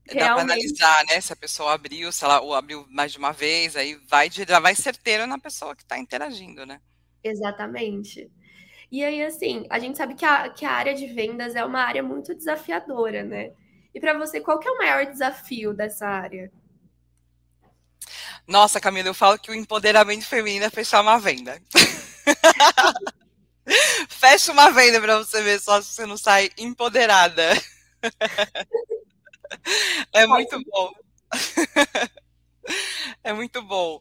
[0.05, 1.21] Dá para analisar, né?
[1.21, 4.59] Se a pessoa abriu, se ela ou abriu mais de uma vez, aí vai, já
[4.59, 6.81] vai certeiro na pessoa que está interagindo, né?
[7.23, 8.29] Exatamente.
[8.93, 11.81] E aí, assim, a gente sabe que a, que a área de vendas é uma
[11.81, 13.51] área muito desafiadora, né?
[13.91, 16.51] E para você, qual que é o maior desafio dessa área?
[18.47, 21.59] Nossa, Camila, eu falo que o empoderamento feminino é fechar uma venda.
[24.09, 27.49] Fecha uma venda para você ver só se você não sai empoderada.
[30.13, 30.93] é muito bom.
[33.23, 33.97] é muito bom.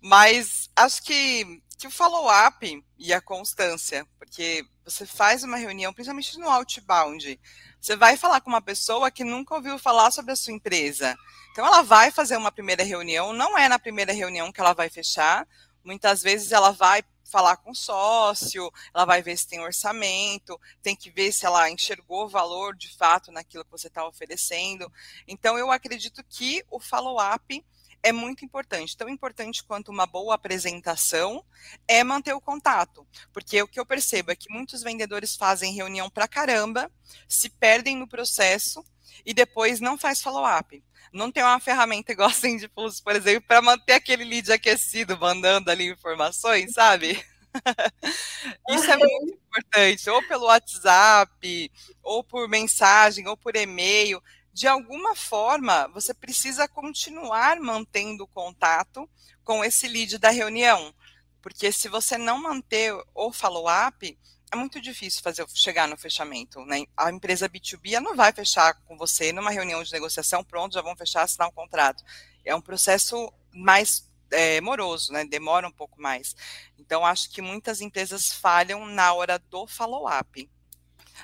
[0.00, 6.38] Mas acho que que o follow-up e a constância, porque você faz uma reunião, principalmente
[6.38, 7.40] no outbound,
[7.80, 11.16] você vai falar com uma pessoa que nunca ouviu falar sobre a sua empresa.
[11.52, 14.88] Então, ela vai fazer uma primeira reunião, não é na primeira reunião que ela vai
[14.88, 15.46] fechar,
[15.84, 20.94] muitas vezes ela vai falar com o sócio, ela vai ver se tem orçamento, tem
[20.94, 24.90] que ver se ela enxergou valor de fato naquilo que você está oferecendo.
[25.26, 27.64] Então, eu acredito que o follow-up
[28.04, 28.96] é muito importante.
[28.96, 31.42] Tão importante quanto uma boa apresentação
[31.88, 33.06] é manter o contato.
[33.32, 36.92] Porque o que eu percebo é que muitos vendedores fazem reunião para caramba,
[37.26, 38.84] se perdem no processo
[39.24, 40.84] e depois não faz follow-up.
[41.14, 45.70] Não tem uma ferramenta igual a Sendpulse, por exemplo, para manter aquele lead aquecido, mandando
[45.70, 47.24] ali informações, sabe?
[48.68, 54.20] Isso é muito importante, ou pelo WhatsApp, ou por mensagem, ou por e-mail
[54.54, 59.10] de alguma forma, você precisa continuar mantendo contato
[59.42, 60.94] com esse lead da reunião.
[61.42, 64.16] Porque se você não manter o follow-up,
[64.52, 66.64] é muito difícil fazer chegar no fechamento.
[66.64, 66.84] Né?
[66.96, 70.96] A empresa B2B não vai fechar com você numa reunião de negociação, pronto, já vão
[70.96, 72.04] fechar, assinar um contrato.
[72.44, 75.24] É um processo mais é, moroso, né?
[75.24, 76.36] demora um pouco mais.
[76.78, 80.48] Então, acho que muitas empresas falham na hora do follow-up.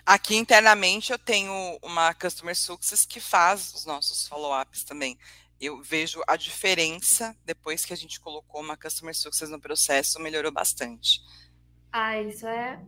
[0.04, 5.18] Aqui internamente eu tenho uma Customer Success que faz os nossos follow-ups também.
[5.60, 10.50] Eu vejo a diferença depois que a gente colocou uma Customer Success no processo, melhorou
[10.50, 11.20] bastante.
[11.92, 12.80] Ah, isso é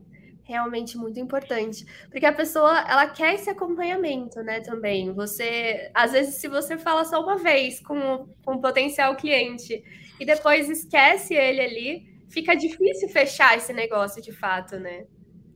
[0.45, 4.61] realmente muito importante, porque a pessoa ela quer esse acompanhamento, né?
[4.61, 9.83] Também você, às vezes, se você fala só uma vez com, com um potencial cliente
[10.19, 15.07] e depois esquece ele ali, fica difícil fechar esse negócio de fato, né?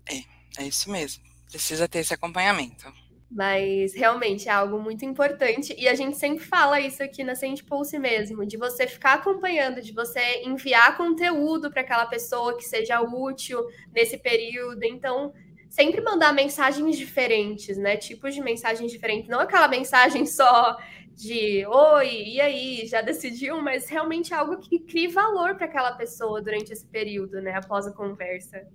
[0.08, 2.92] É, é isso mesmo precisa ter esse acompanhamento.
[3.30, 7.64] Mas realmente é algo muito importante e a gente sempre fala isso aqui na Sente
[7.64, 13.00] Pulse mesmo, de você ficar acompanhando, de você enviar conteúdo para aquela pessoa que seja
[13.00, 14.84] útil nesse período.
[14.84, 15.32] Então,
[15.68, 17.96] sempre mandar mensagens diferentes, né?
[17.96, 20.76] Tipos de mensagens diferentes, não aquela mensagem só
[21.16, 26.42] de oi, e aí, já decidiu, mas realmente algo que crie valor para aquela pessoa
[26.42, 27.54] durante esse período, né?
[27.54, 28.68] Após a conversa.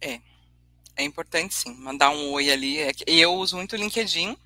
[0.00, 0.20] É,
[0.96, 2.78] é importante sim, mandar um oi ali.
[2.78, 4.36] É eu uso muito o LinkedIn,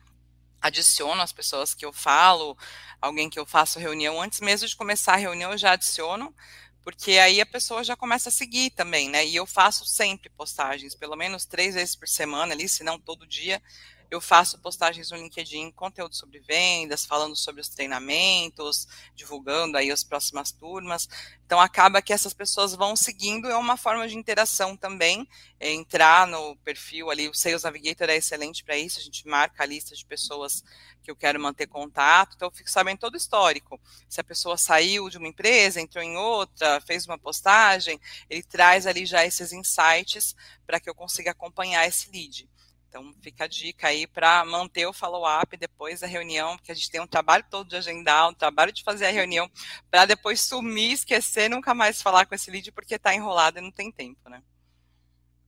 [0.60, 2.56] adiciono as pessoas que eu falo,
[3.00, 6.34] alguém que eu faço reunião, antes mesmo de começar a reunião eu já adiciono,
[6.82, 9.24] porque aí a pessoa já começa a seguir também, né?
[9.24, 13.26] E eu faço sempre postagens, pelo menos três vezes por semana ali, se não todo
[13.26, 13.62] dia,
[14.10, 20.02] eu faço postagens no LinkedIn, conteúdo sobre vendas, falando sobre os treinamentos, divulgando aí as
[20.02, 21.08] próximas turmas.
[21.46, 25.28] Então acaba que essas pessoas vão seguindo, é uma forma de interação também.
[25.60, 29.62] É entrar no perfil ali, o Sales Navigator é excelente para isso, a gente marca
[29.62, 30.64] a lista de pessoas
[31.02, 33.80] que eu quero manter contato, então eu fico sabendo todo o histórico.
[34.08, 38.86] Se a pessoa saiu de uma empresa, entrou em outra, fez uma postagem, ele traz
[38.86, 40.34] ali já esses insights
[40.66, 42.48] para que eu consiga acompanhar esse lead.
[42.90, 46.90] Então, fica a dica aí para manter o follow-up depois da reunião, porque a gente
[46.90, 49.48] tem um trabalho todo de agendar, um trabalho de fazer a reunião,
[49.88, 53.70] para depois sumir, esquecer, nunca mais falar com esse lead, porque está enrolado e não
[53.70, 54.42] tem tempo, né?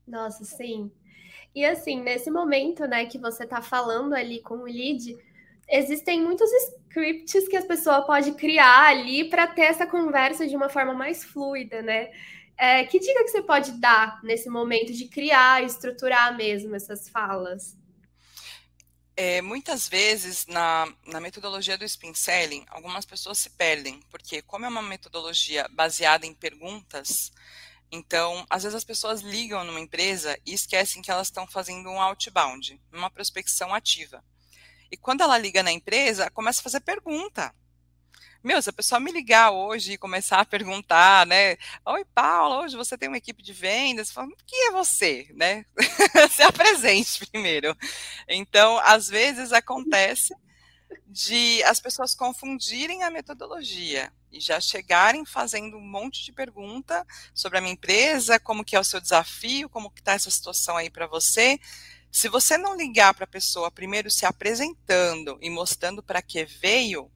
[0.06, 0.92] Nossa, sim.
[1.52, 5.18] E assim, nesse momento, né, que você está falando ali com o lead,
[5.68, 10.68] existem muitos scripts que a pessoa pode criar ali para ter essa conversa de uma
[10.68, 12.12] forma mais fluida, né?
[12.62, 17.76] É, que dica que você pode dar nesse momento de criar, estruturar mesmo essas falas?
[19.16, 24.64] É, muitas vezes, na, na metodologia do spin selling, algumas pessoas se perdem, porque como
[24.64, 27.32] é uma metodologia baseada em perguntas,
[27.90, 32.00] então, às vezes as pessoas ligam numa empresa e esquecem que elas estão fazendo um
[32.00, 34.22] outbound, uma prospecção ativa.
[34.88, 37.52] E quando ela liga na empresa, começa a fazer pergunta
[38.42, 41.56] meu, se a pessoa me ligar hoje e começar a perguntar, né?
[41.86, 44.10] Oi, Paula, hoje você tem uma equipe de vendas?
[44.10, 45.64] Fala, quem é você, né?
[46.30, 47.76] se apresente primeiro.
[48.28, 50.34] Então, às vezes acontece
[51.06, 57.58] de as pessoas confundirem a metodologia e já chegarem fazendo um monte de pergunta sobre
[57.58, 60.90] a minha empresa, como que é o seu desafio, como que está essa situação aí
[60.90, 61.60] para você.
[62.10, 67.10] Se você não ligar para a pessoa primeiro se apresentando e mostrando para que veio,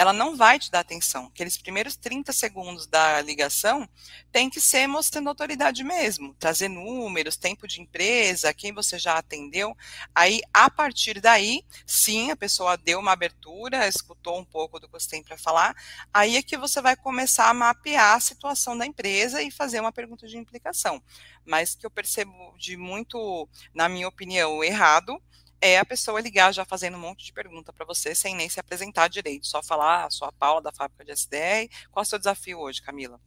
[0.00, 1.26] ela não vai te dar atenção.
[1.26, 3.86] Aqueles primeiros 30 segundos da ligação
[4.32, 9.76] tem que ser mostrando autoridade mesmo, trazer números, tempo de empresa, quem você já atendeu.
[10.14, 14.92] Aí, a partir daí, sim, a pessoa deu uma abertura, escutou um pouco do que
[14.98, 15.76] você tem para falar.
[16.14, 19.92] Aí é que você vai começar a mapear a situação da empresa e fazer uma
[19.92, 21.02] pergunta de implicação.
[21.44, 25.20] Mas que eu percebo de muito, na minha opinião, errado
[25.60, 28.58] é a pessoa ligar já fazendo um monte de pergunta para você sem nem se
[28.58, 32.08] apresentar direito, só falar, ah, sou a Paula da fábrica de SDR, qual é o
[32.08, 33.20] seu desafio hoje, Camila?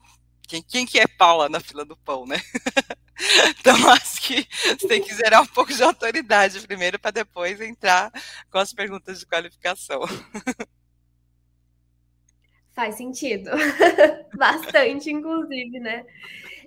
[0.47, 2.37] Quem, quem que é Paula na fila do pão, né?
[3.59, 8.11] então, acho que você tem que zerar um pouco de autoridade primeiro para depois entrar
[8.51, 10.01] com as perguntas de qualificação.
[12.73, 13.51] Faz sentido.
[14.35, 16.05] Bastante, inclusive, né?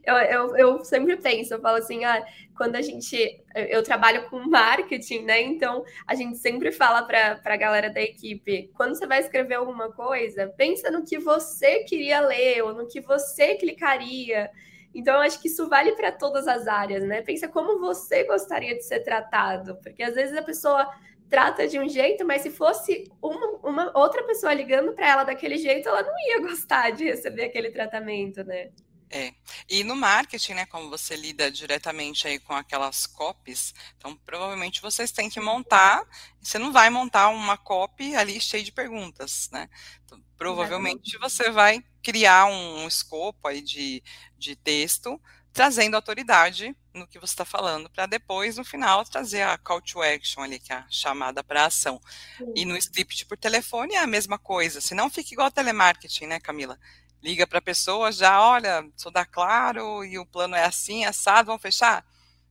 [0.06, 2.24] Eu, eu, eu, sempre penso, eu falo assim, ah,
[2.56, 3.42] quando a gente.
[3.54, 5.42] Eu trabalho com marketing, né?
[5.42, 9.92] Então a gente sempre fala para a galera da equipe: quando você vai escrever alguma
[9.92, 14.50] coisa, pensa no que você queria ler ou no que você clicaria.
[14.94, 17.20] Então, acho que isso vale para todas as áreas, né?
[17.20, 20.88] Pensa como você gostaria de ser tratado, porque às vezes a pessoa
[21.28, 25.58] trata de um jeito, mas se fosse uma, uma outra pessoa ligando para ela daquele
[25.58, 28.70] jeito, ela não ia gostar de receber aquele tratamento, né?
[29.08, 29.32] É.
[29.68, 35.12] E no marketing, né, como você lida diretamente aí com aquelas copies, então provavelmente vocês
[35.12, 36.04] têm que montar,
[36.42, 39.68] você não vai montar uma copy ali cheia de perguntas, né?
[40.04, 44.02] Então, provavelmente você vai criar um escopo aí de,
[44.36, 45.20] de texto
[45.52, 50.02] trazendo autoridade no que você está falando, para depois, no final, trazer a call to
[50.02, 51.98] action ali, que é a chamada para ação.
[52.36, 52.52] Sim.
[52.54, 56.78] E no script por telefone é a mesma coisa, senão fica igual telemarketing, né, Camila?
[57.26, 61.46] Liga para a pessoa, já, olha, sou da Claro e o plano é assim, assado,
[61.46, 62.06] vamos fechar?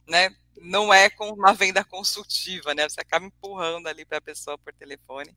[0.08, 0.36] Né?
[0.62, 2.88] Não é com uma venda consultiva, né?
[2.88, 5.36] Você acaba empurrando ali para a pessoa por telefone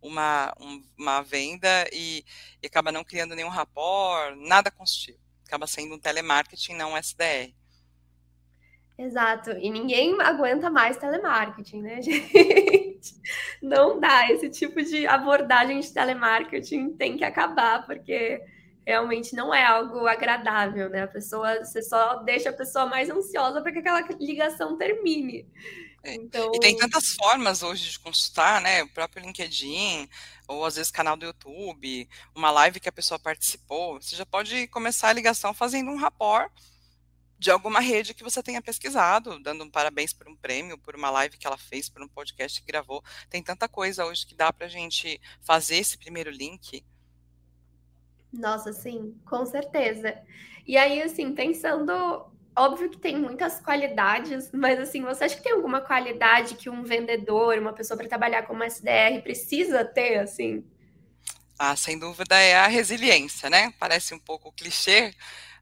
[0.00, 2.24] uma, um, uma venda e,
[2.62, 7.52] e acaba não criando nenhum rapport, nada consultivo acaba sendo um telemarketing, não um SDR.
[8.98, 13.14] Exato, e ninguém aguenta mais telemarketing, né, gente?
[13.62, 18.42] Não dá, esse tipo de abordagem de telemarketing tem que acabar, porque
[18.88, 21.02] realmente não é algo agradável, né?
[21.02, 25.46] A pessoa, você só deixa a pessoa mais ansiosa para que aquela ligação termine.
[26.02, 26.14] É.
[26.14, 26.50] Então...
[26.54, 28.82] E tem tantas formas hoje de consultar, né?
[28.82, 30.08] O próprio LinkedIn,
[30.48, 34.00] ou às vezes canal do YouTube, uma live que a pessoa participou.
[34.00, 36.50] Você já pode começar a ligação fazendo um rapport
[37.38, 41.10] de alguma rede que você tenha pesquisado, dando um parabéns por um prêmio, por uma
[41.10, 43.04] live que ela fez, por um podcast que gravou.
[43.28, 46.82] Tem tanta coisa hoje que dá para a gente fazer esse primeiro link.
[48.32, 50.16] Nossa, sim, com certeza.
[50.66, 51.92] E aí, assim, pensando
[52.58, 56.82] óbvio que tem muitas qualidades, mas assim, você acha que tem alguma qualidade que um
[56.82, 60.64] vendedor, uma pessoa para trabalhar como SDR precisa ter, assim?
[61.58, 63.72] Ah, sem dúvida é a resiliência, né?
[63.78, 65.14] Parece um pouco clichê,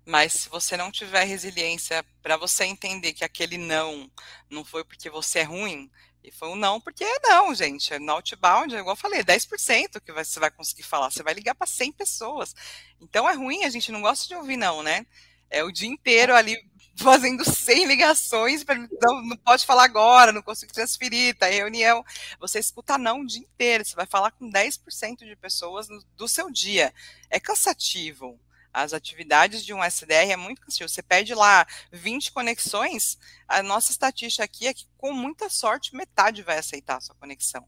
[0.04, 4.10] mas se você não tiver resiliência para você entender que aquele não
[4.50, 5.90] não foi porque você é ruim,
[6.26, 7.96] e foi um não porque é não, gente.
[8.00, 11.08] No outbound, igual eu falei, 10% que você vai conseguir falar.
[11.08, 12.52] Você vai ligar para 100 pessoas.
[13.00, 15.06] Então é ruim, a gente não gosta de ouvir não, né?
[15.48, 16.58] É o dia inteiro ali
[16.98, 18.64] fazendo 100 ligações,
[19.00, 22.04] não, não pode falar agora, não consigo transferir, tá em reunião.
[22.40, 26.26] Você escuta não o dia inteiro, você vai falar com 10% de pessoas no, do
[26.26, 26.92] seu dia.
[27.30, 28.36] É cansativo.
[28.76, 30.90] As atividades de um SDR é muito cansativo.
[30.90, 33.16] Você pede lá 20 conexões,
[33.48, 37.66] a nossa estatística aqui é que, com muita sorte, metade vai aceitar a sua conexão.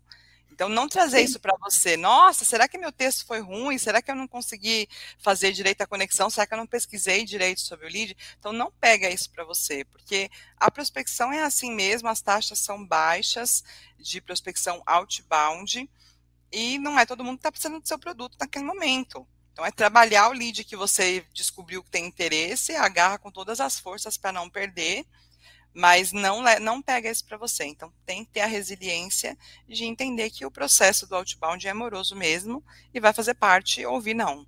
[0.53, 1.97] Então, não trazer isso para você.
[1.97, 3.79] Nossa, será que meu texto foi ruim?
[3.79, 4.87] Será que eu não consegui
[5.19, 6.29] fazer direito a conexão?
[6.29, 8.15] Será que eu não pesquisei direito sobre o lead?
[8.39, 12.85] Então, não pega isso para você, porque a prospecção é assim mesmo, as taxas são
[12.85, 13.65] baixas
[13.99, 15.89] de prospecção outbound
[16.53, 19.27] e não é todo mundo que está precisando do seu produto naquele momento.
[19.59, 23.77] Então, é trabalhar o lead que você descobriu que tem interesse, agarra com todas as
[23.81, 25.05] forças para não perder
[25.75, 27.65] mas não, não pega isso para você.
[27.65, 29.37] Então, tem que ter a resiliência
[29.69, 34.15] de entender que o processo do outbound é amoroso mesmo e vai fazer parte ouvir
[34.15, 34.45] não.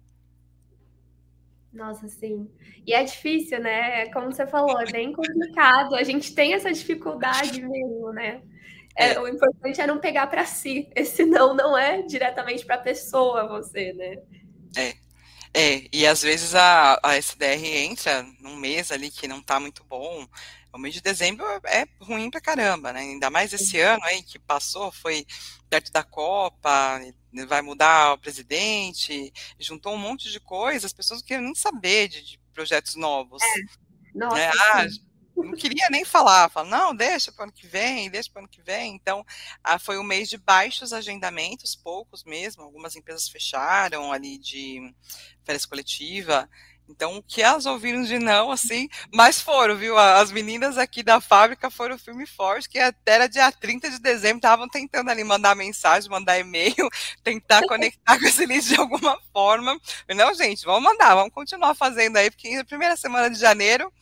[1.73, 2.51] Nossa, sim.
[2.85, 4.07] E é difícil, né?
[4.07, 5.94] Como você falou, é bem complicado.
[5.94, 8.42] A gente tem essa dificuldade mesmo, né?
[8.96, 9.20] É, é.
[9.20, 10.90] O importante é não pegar para si.
[10.96, 14.16] Esse não não é diretamente para a pessoa, você, né?
[14.76, 14.96] É.
[15.52, 19.83] É, e às vezes a, a SDR entra num mês ali que não está muito
[19.85, 20.28] bom,
[20.72, 23.00] o mês de dezembro é ruim pra caramba, né?
[23.00, 25.26] Ainda mais esse ano aí que passou, foi
[25.68, 27.00] perto da Copa,
[27.48, 32.09] vai mudar o presidente, juntou um monte de coisas, as pessoas não queriam nem saber
[32.09, 33.42] de, de projetos novos.
[33.42, 34.18] É.
[34.18, 34.50] Nossa, né?
[34.50, 34.87] ah,
[35.36, 38.42] não queria nem falar, fala, não, deixa para o ano que vem, deixa para o
[38.44, 38.94] ano que vem.
[38.94, 39.24] Então,
[39.62, 44.94] ah, foi um mês de baixos agendamentos, poucos mesmo, algumas empresas fecharam ali de
[45.44, 46.48] férias coletiva,
[46.90, 49.96] então, o que elas ouviram de não, assim, mas foram, viu?
[49.96, 54.38] As meninas aqui da fábrica foram filme forte, que até era dia 30 de dezembro,
[54.38, 56.74] estavam tentando ali mandar mensagem, mandar e-mail,
[57.22, 59.78] tentar conectar com esse list de alguma forma.
[60.08, 63.92] Não, gente, vamos mandar, vamos continuar fazendo aí, porque na primeira semana de janeiro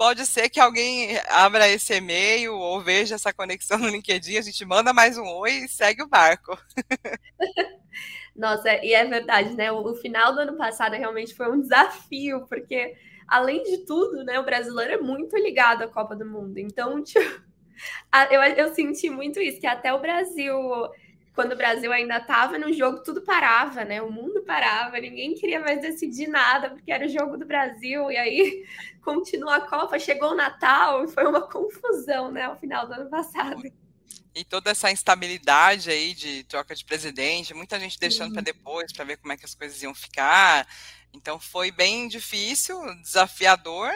[0.00, 4.64] pode ser que alguém abra esse e-mail ou veja essa conexão no LinkedIn, a gente
[4.64, 6.56] manda mais um oi e segue o barco.
[8.34, 9.70] Nossa, e é verdade, né?
[9.70, 12.96] O, final do ano passado realmente foi um desafio, porque,
[13.28, 16.56] além de tudo, né, o brasileiro é muito ligado à Copa do Mundo.
[16.56, 17.20] Então, tipo,
[18.30, 20.56] eu, eu senti muito isso, que até o Brasil
[21.34, 24.02] quando o Brasil ainda estava no jogo, tudo parava, né?
[24.02, 28.16] O mundo parava, ninguém queria mais decidir nada, porque era o jogo do Brasil, e
[28.16, 28.64] aí
[29.02, 33.08] continua a Copa, chegou o Natal, e foi uma confusão, né, ao final do ano
[33.08, 33.62] passado.
[34.34, 39.04] E toda essa instabilidade aí de troca de presidente, muita gente deixando para depois, para
[39.04, 40.68] ver como é que as coisas iam ficar.
[41.12, 43.90] Então foi bem difícil, desafiador,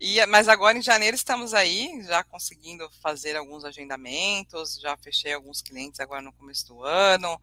[0.00, 5.60] e, mas agora em janeiro estamos aí, já conseguindo fazer alguns agendamentos, já fechei alguns
[5.60, 7.40] clientes agora no começo do ano.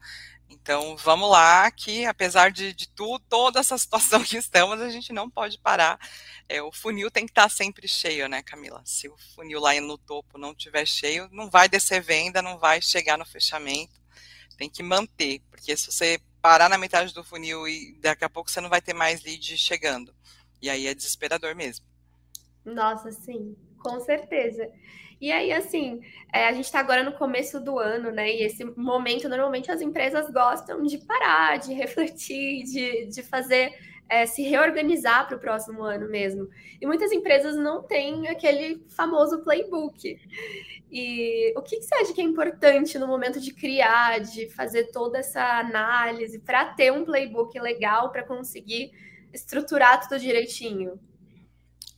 [0.50, 5.12] Então vamos lá, que apesar de, de tudo, toda essa situação que estamos, a gente
[5.12, 6.00] não pode parar.
[6.48, 8.82] É, o funil tem que estar sempre cheio, né, Camila?
[8.86, 12.82] Se o funil lá no topo não estiver cheio, não vai descer venda, não vai
[12.82, 14.00] chegar no fechamento.
[14.58, 18.50] Tem que manter, porque se você parar na metade do funil e daqui a pouco
[18.50, 20.16] você não vai ter mais lead chegando.
[20.62, 21.86] E aí é desesperador mesmo.
[22.66, 24.70] Nossa, sim, com certeza.
[25.22, 26.02] E aí, assim,
[26.34, 28.30] é, a gente está agora no começo do ano, né?
[28.30, 33.74] E esse momento, normalmente, as empresas gostam de parar, de refletir, de, de fazer
[34.10, 36.48] é, se reorganizar para o próximo ano mesmo.
[36.80, 40.20] E muitas empresas não têm aquele famoso playbook.
[40.92, 44.92] E o que, que você acha que é importante no momento de criar, de fazer
[44.92, 48.92] toda essa análise, para ter um playbook legal para conseguir
[49.34, 51.00] estruturar tudo direitinho?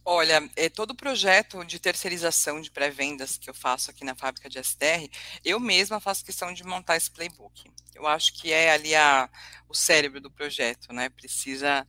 [0.10, 4.49] Olha, é, todo o projeto de terceirização de pré-vendas que eu faço aqui na fábrica
[4.49, 5.12] de SDR,
[5.43, 7.70] eu mesma faço questão de montar esse playbook.
[7.93, 9.30] Eu acho que é ali a,
[9.68, 11.10] o cérebro do projeto, né?
[11.10, 11.86] Precisa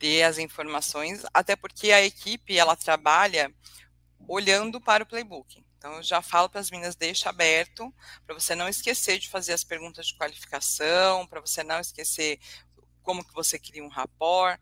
[0.00, 3.54] ter as informações, até porque a equipe ela trabalha
[4.26, 5.64] olhando para o playbook.
[5.78, 7.94] Então, eu já falo para as meninas, deixa aberto,
[8.26, 12.40] para você não esquecer de fazer as perguntas de qualificação, para você não esquecer
[13.00, 14.60] como que você cria um rapport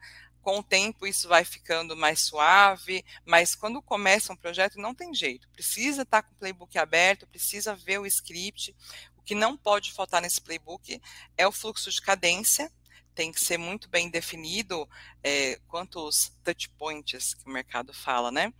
[0.49, 5.12] com o tempo isso vai ficando mais suave, mas quando começa um projeto não tem
[5.12, 8.74] jeito, precisa estar com o playbook aberto, precisa ver o script.
[9.18, 11.03] O que não pode faltar nesse playbook
[11.36, 12.72] é o fluxo de cadência,
[13.14, 14.88] tem que ser muito bem definido
[15.22, 18.51] é, quantos touch points que o mercado fala, né?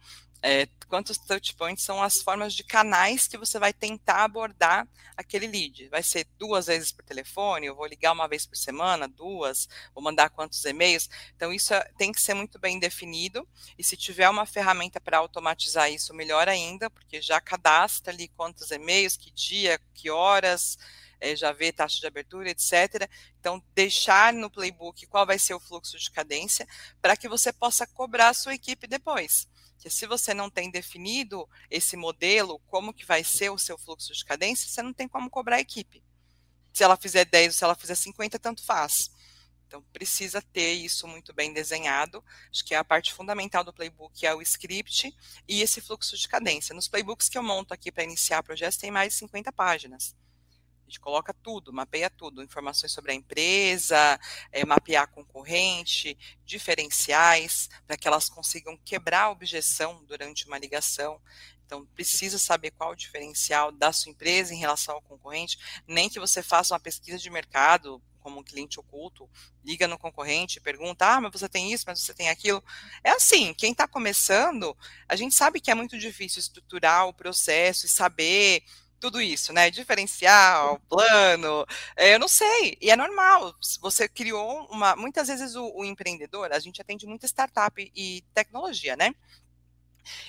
[0.41, 4.86] É, quantos touch points são as formas de canais que você vai tentar abordar
[5.16, 5.89] aquele lead.
[5.89, 10.03] Vai ser duas vezes por telefone, eu vou ligar uma vez por semana, duas, vou
[10.03, 11.11] mandar quantos e-mails.
[11.34, 13.47] Então, isso é, tem que ser muito bem definido.
[13.76, 18.70] E se tiver uma ferramenta para automatizar isso, melhor ainda, porque já cadastra ali quantos
[18.70, 20.78] e-mails, que dia, que horas.
[21.20, 23.11] É, já vê taxa de abertura, etc.
[23.41, 26.64] Então, deixar no playbook qual vai ser o fluxo de cadência
[27.03, 29.49] para que você possa cobrar a sua equipe depois
[29.79, 34.12] que se você não tem definido esse modelo, como que vai ser o seu fluxo
[34.12, 36.03] de cadência, você não tem como cobrar a equipe.
[36.72, 39.11] Se ela fizer 10 ou se ela fizer 50, tanto faz.
[39.66, 42.24] Então, precisa ter isso muito bem desenhado.
[42.51, 45.14] Acho que a parte fundamental do playbook é o script
[45.47, 46.74] e esse fluxo de cadência.
[46.74, 50.16] Nos playbooks que eu monto aqui para iniciar projetos, tem mais de 50 páginas.
[50.89, 54.18] A gente coloca tudo, mapeia tudo, informações sobre a empresa,
[54.51, 56.16] é, mapear concorrente,
[56.47, 61.20] diferenciais, para que elas consigam quebrar a objeção durante uma ligação.
[61.66, 66.18] Então, precisa saber qual o diferencial da sua empresa em relação ao concorrente, nem que
[66.18, 69.28] você faça uma pesquisa de mercado como um cliente oculto,
[69.62, 72.64] liga no concorrente, pergunta, ah, mas você tem isso, mas você tem aquilo.
[73.05, 74.74] É assim, quem está começando,
[75.07, 78.64] a gente sabe que é muito difícil estruturar o processo e saber
[79.01, 79.71] tudo isso, né?
[79.71, 83.55] Diferencial, plano, é, eu não sei, e é normal.
[83.81, 84.97] Você criou uma.
[84.97, 89.15] Muitas vezes o, o empreendedor, a gente atende muita startup e tecnologia, né?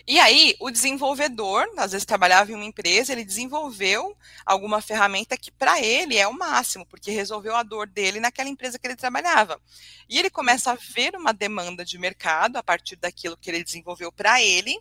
[0.07, 4.15] E aí, o desenvolvedor, às vezes trabalhava em uma empresa, ele desenvolveu
[4.45, 8.77] alguma ferramenta que para ele é o máximo, porque resolveu a dor dele naquela empresa
[8.77, 9.61] que ele trabalhava.
[10.09, 14.11] E ele começa a ver uma demanda de mercado a partir daquilo que ele desenvolveu
[14.11, 14.79] para ele,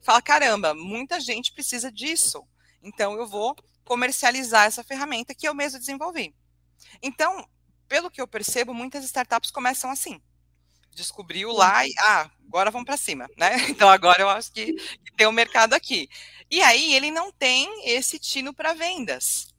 [0.00, 2.42] fala: caramba, muita gente precisa disso.
[2.82, 6.34] Então, eu vou comercializar essa ferramenta que eu mesmo desenvolvi.
[7.02, 7.46] Então,
[7.88, 10.20] pelo que eu percebo, muitas startups começam assim.
[10.92, 13.50] Descobriu lá e, ah, agora vamos para cima, né?
[13.70, 16.08] Então, agora eu acho que, que tem o um mercado aqui.
[16.50, 19.49] E aí, ele não tem esse tino para vendas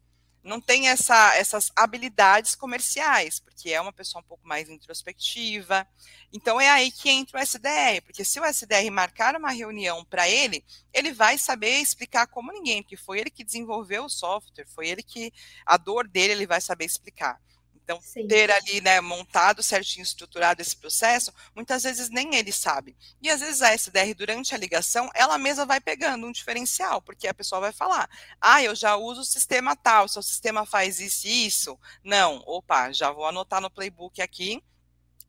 [0.43, 5.87] não tem essa, essas habilidades comerciais, porque é uma pessoa um pouco mais introspectiva.
[6.33, 10.27] Então é aí que entra o SDR, porque se o SDR marcar uma reunião para
[10.27, 10.63] ele,
[10.93, 15.03] ele vai saber explicar como ninguém, porque foi ele que desenvolveu o software, foi ele
[15.03, 15.31] que
[15.65, 17.39] a dor dele ele vai saber explicar.
[17.83, 18.27] Então, Sim.
[18.27, 22.95] ter ali, né, montado certinho, estruturado esse processo, muitas vezes nem ele sabe.
[23.21, 27.27] E às vezes a SDR, durante a ligação, ela mesma vai pegando um diferencial, porque
[27.27, 28.09] a pessoa vai falar:
[28.39, 31.79] ah, eu já uso o sistema tal, seu sistema faz isso e isso.
[32.03, 34.63] Não, opa, já vou anotar no playbook aqui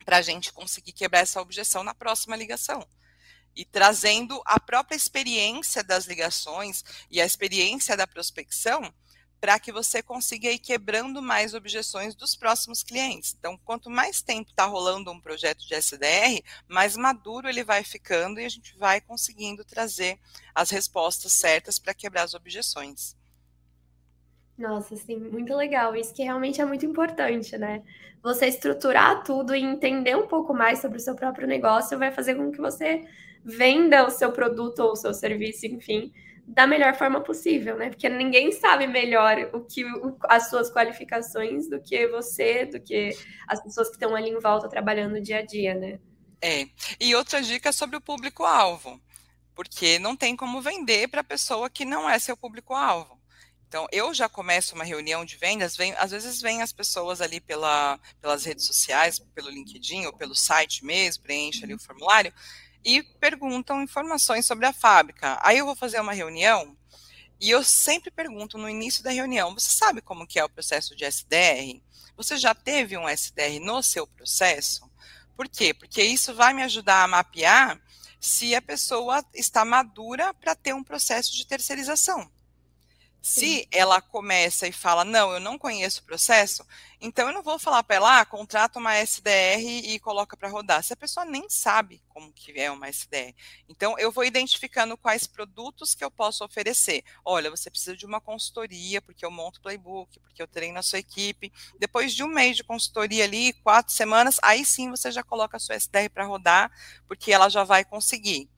[0.05, 2.87] para a gente conseguir quebrar essa objeção na próxima ligação
[3.55, 8.93] e trazendo a própria experiência das ligações e a experiência da prospecção
[9.43, 13.35] para que você consiga ir quebrando mais objeções dos próximos clientes.
[13.37, 18.39] Então, quanto mais tempo está rolando um projeto de SDR, mais maduro ele vai ficando
[18.39, 20.17] e a gente vai conseguindo trazer
[20.55, 23.17] as respostas certas para quebrar as objeções.
[24.57, 25.97] Nossa, sim, muito legal.
[25.97, 27.83] Isso que realmente é muito importante, né?
[28.23, 32.37] Você estruturar tudo e entender um pouco mais sobre o seu próprio negócio vai fazer
[32.37, 33.05] com que você
[33.45, 36.13] venda o seu produto ou o seu serviço, enfim,
[36.47, 37.89] da melhor forma possível, né?
[37.89, 43.17] Porque ninguém sabe melhor o que o, as suas qualificações do que você, do que
[43.47, 45.99] as pessoas que estão ali em volta trabalhando dia a dia, né?
[46.41, 46.67] É.
[47.01, 49.01] E outra dica sobre o público-alvo,
[49.55, 53.21] porque não tem como vender para a pessoa que não é seu público-alvo.
[53.69, 57.41] Então, eu já começo uma reunião de vendas, vem, às vezes vêm as pessoas ali
[57.41, 62.35] pela, pelas redes sociais, pelo LinkedIn ou pelo site mesmo, preenche ali o formulário
[62.85, 65.39] e perguntam informações sobre a fábrica.
[65.43, 66.77] Aí eu vou fazer uma reunião
[67.41, 70.95] e eu sempre pergunto no início da reunião: você sabe como que é o processo
[70.97, 71.83] de SDR?
[72.17, 74.91] Você já teve um SDR no seu processo?
[75.37, 75.75] Por quê?
[75.75, 77.81] Porque isso vai me ajudar a mapear
[78.21, 82.31] se a pessoa está madura para ter um processo de terceirização.
[83.23, 86.67] Se ela começa e fala, não, eu não conheço o processo,
[87.01, 90.83] então eu não vou falar para ela, ah, contrata uma SDR e coloca para rodar.
[90.83, 93.33] Se a pessoa nem sabe como que é uma SDR.
[93.69, 97.05] Então eu vou identificando quais produtos que eu posso oferecer.
[97.25, 100.99] Olha, você precisa de uma consultoria, porque eu monto playbook, porque eu treino a sua
[100.99, 101.53] equipe.
[101.79, 105.61] Depois de um mês de consultoria ali, quatro semanas, aí sim você já coloca a
[105.61, 106.73] sua SDR para rodar,
[107.07, 108.51] porque ela já vai conseguir.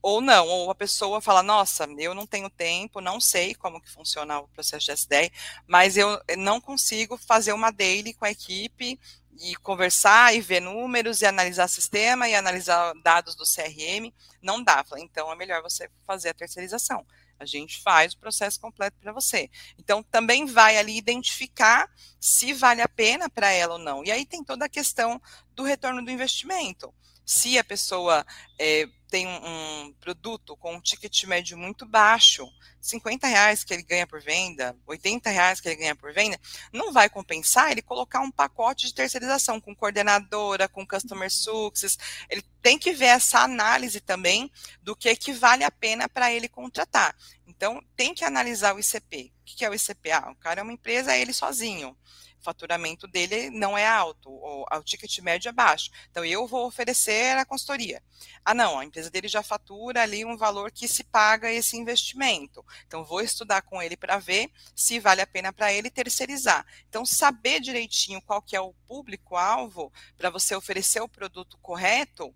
[0.00, 3.90] Ou não, ou a pessoa fala, nossa, eu não tenho tempo, não sei como que
[3.90, 5.30] funciona o processo de SDR,
[5.66, 8.98] mas eu não consigo fazer uma daily com a equipe
[9.40, 14.84] e conversar e ver números e analisar sistema e analisar dados do CRM, não dá.
[14.98, 17.04] Então é melhor você fazer a terceirização.
[17.38, 19.48] A gente faz o processo completo para você.
[19.78, 21.88] Então também vai ali identificar
[22.20, 24.04] se vale a pena para ela ou não.
[24.04, 25.20] E aí tem toda a questão
[25.54, 26.92] do retorno do investimento.
[27.24, 28.26] Se a pessoa
[28.58, 32.46] é, tem um, um, produto com um ticket médio muito baixo,
[32.80, 36.38] 50 reais que ele ganha por venda, 80 reais que ele ganha por venda,
[36.72, 41.98] não vai compensar ele colocar um pacote de terceirização com coordenadora, com customer success.
[42.28, 44.50] Ele tem que ver essa análise também
[44.82, 47.16] do que, que vale a pena para ele contratar.
[47.46, 49.32] Então, tem que analisar o ICP.
[49.40, 50.10] O que é o ICP?
[50.12, 51.96] Ah, o cara é uma empresa, é ele sozinho
[52.40, 55.90] faturamento dele não é alto, o, o ticket médio é baixo.
[56.10, 58.02] Então, eu vou oferecer a consultoria.
[58.44, 62.64] Ah, não, a empresa dele já fatura ali um valor que se paga esse investimento.
[62.86, 66.66] Então, vou estudar com ele para ver se vale a pena para ele terceirizar.
[66.88, 72.34] Então, saber direitinho qual que é o público-alvo para você oferecer o produto correto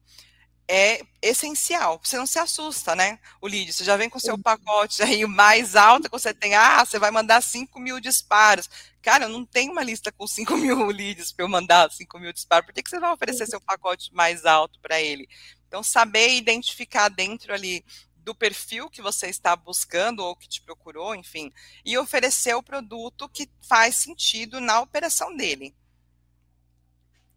[0.75, 2.01] é essencial.
[2.03, 3.19] Você não se assusta, né?
[3.43, 6.83] O lead, você já vem com seu pacote aí mais alto que você tem, ah,
[6.83, 8.71] você vai mandar 5 mil disparos.
[9.03, 12.33] Cara, eu não tenho uma lista com 5 mil leads para eu mandar 5 mil
[12.33, 12.65] disparos.
[12.65, 15.29] Por que, que você vai oferecer seu pacote mais alto para ele?
[15.69, 17.85] Então, saber identificar dentro ali
[18.17, 21.53] do perfil que você está buscando ou que te procurou, enfim,
[21.85, 25.75] e oferecer o produto que faz sentido na operação dele.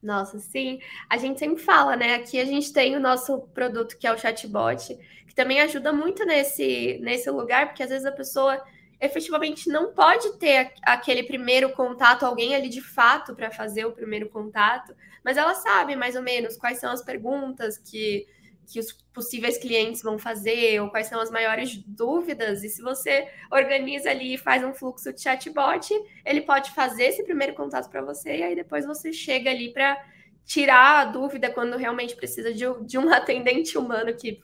[0.05, 0.79] Nossa, sim.
[1.09, 2.13] A gente sempre fala, né?
[2.13, 4.95] Aqui a gente tem o nosso produto que é o chatbot,
[5.27, 8.63] que também ajuda muito nesse, nesse lugar, porque às vezes a pessoa
[9.01, 14.29] efetivamente não pode ter aquele primeiro contato, alguém ali de fato para fazer o primeiro
[14.29, 18.27] contato, mas ela sabe mais ou menos quais são as perguntas que
[18.66, 23.28] que os possíveis clientes vão fazer, ou quais são as maiores dúvidas, e se você
[23.51, 25.89] organiza ali e faz um fluxo de chatbot,
[26.26, 30.03] ele pode fazer esse primeiro contato para você, e aí depois você chega ali para
[30.43, 34.41] tirar a dúvida quando realmente precisa de, de um atendente humano que,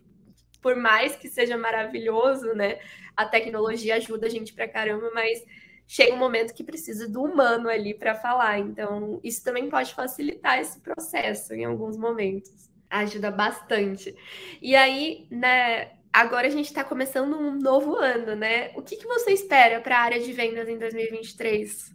[0.61, 2.79] por mais que seja maravilhoso, né,
[3.15, 5.43] a tecnologia ajuda a gente para caramba, mas
[5.85, 8.59] chega um momento que precisa do humano ali para falar.
[8.59, 12.70] Então, isso também pode facilitar esse processo em alguns momentos.
[12.91, 14.13] Ajuda bastante.
[14.61, 18.73] E aí, né, agora a gente está começando um novo ano, né?
[18.75, 21.89] O que, que você espera para a área de vendas em 2023?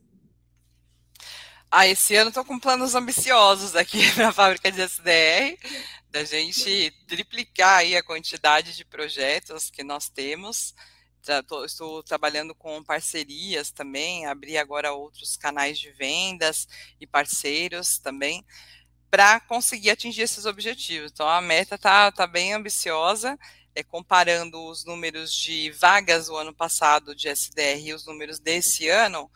[1.70, 5.58] Ah, esse ano estou com planos ambiciosos aqui para a fábrica de SDR,
[6.10, 10.74] da gente triplicar aí a quantidade de projetos que nós temos.
[11.66, 16.66] estou trabalhando com parcerias também, abrir agora outros canais de vendas
[16.98, 18.42] e parceiros também
[19.10, 21.10] para conseguir atingir esses objetivos.
[21.12, 23.38] Então, a meta está tá bem ambiciosa,
[23.74, 28.88] é, comparando os números de vagas do ano passado de SDR e os números desse
[28.88, 29.30] ano,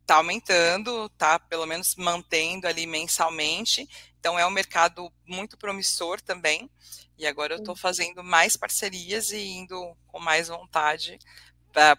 [0.00, 3.88] está aumentando, está pelo menos mantendo ali mensalmente.
[4.18, 6.70] Então, é um mercado muito promissor também.
[7.18, 11.18] E agora eu estou fazendo mais parcerias e indo com mais vontade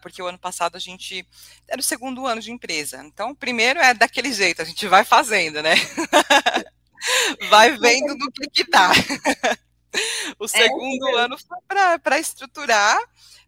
[0.02, 1.28] porque o ano passado a gente
[1.68, 3.02] era o segundo ano de empresa.
[3.06, 5.76] Então, o primeiro é daquele jeito, a gente vai fazendo, né?
[7.50, 8.92] vai vendo do que que dá.
[10.40, 11.58] o é, segundo é, ano foi
[12.00, 12.98] para estruturar,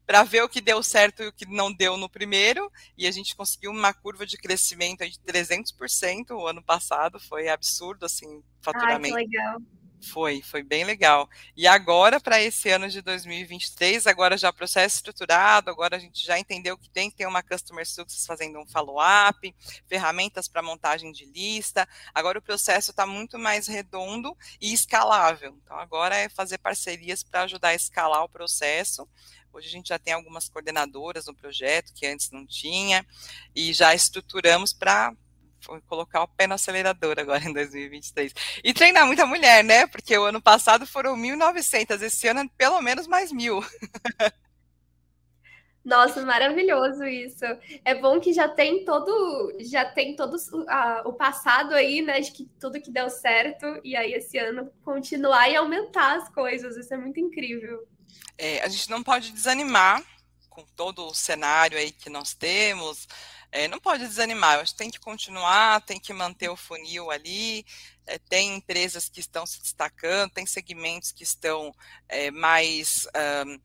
[0.05, 3.11] para ver o que deu certo e o que não deu no primeiro, e a
[3.11, 9.15] gente conseguiu uma curva de crescimento de 300% o ano passado, foi absurdo, assim, faturamento.
[9.15, 9.61] Ai, que legal.
[10.01, 11.29] Foi, foi bem legal.
[11.55, 16.39] E agora, para esse ano de 2023, agora já processo estruturado, agora a gente já
[16.39, 19.55] entendeu que tem que ter uma Customer Success fazendo um follow-up,
[19.87, 21.87] ferramentas para montagem de lista.
[22.13, 25.55] Agora o processo está muito mais redondo e escalável.
[25.63, 29.07] Então, agora é fazer parcerias para ajudar a escalar o processo.
[29.53, 33.05] Hoje a gente já tem algumas coordenadoras no projeto que antes não tinha,
[33.53, 35.13] e já estruturamos para
[35.87, 38.33] colocar o pé no acelerador agora em 2023.
[38.63, 39.87] E treinar muita mulher, né?
[39.87, 43.63] Porque o ano passado foram 1.900, esse ano pelo menos mais mil.
[45.83, 47.43] Nossa, maravilhoso isso.
[47.83, 50.37] É bom que já tem todo, já tem todo
[51.05, 52.19] o passado aí, né?
[52.19, 56.77] De que tudo que deu certo, e aí esse ano continuar e aumentar as coisas.
[56.77, 57.87] Isso é muito incrível.
[58.37, 60.03] É, a gente não pode desanimar
[60.49, 63.07] com todo o cenário aí que nós temos
[63.51, 67.65] é, não pode desanimar, tem que continuar, tem que manter o funil ali,
[68.07, 71.75] é, tem empresas que estão se destacando, tem segmentos que estão
[72.07, 73.07] é, mais.
[73.45, 73.59] Um,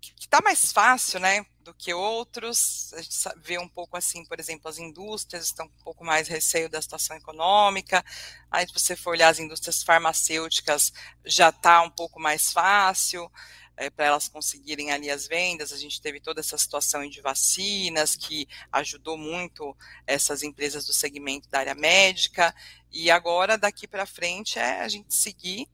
[0.00, 2.92] que está mais fácil, né, do que outros.
[2.94, 6.68] A gente vê um pouco assim, por exemplo, as indústrias estão um pouco mais receio
[6.68, 8.04] da situação econômica.
[8.48, 10.92] Aí, se você for olhar as indústrias farmacêuticas,
[11.24, 13.30] já está um pouco mais fácil
[13.78, 15.72] é, para elas conseguirem ali as vendas.
[15.72, 19.74] A gente teve toda essa situação de vacinas que ajudou muito
[20.06, 22.54] essas empresas do segmento da área médica.
[22.92, 25.68] E agora, daqui para frente, é a gente seguir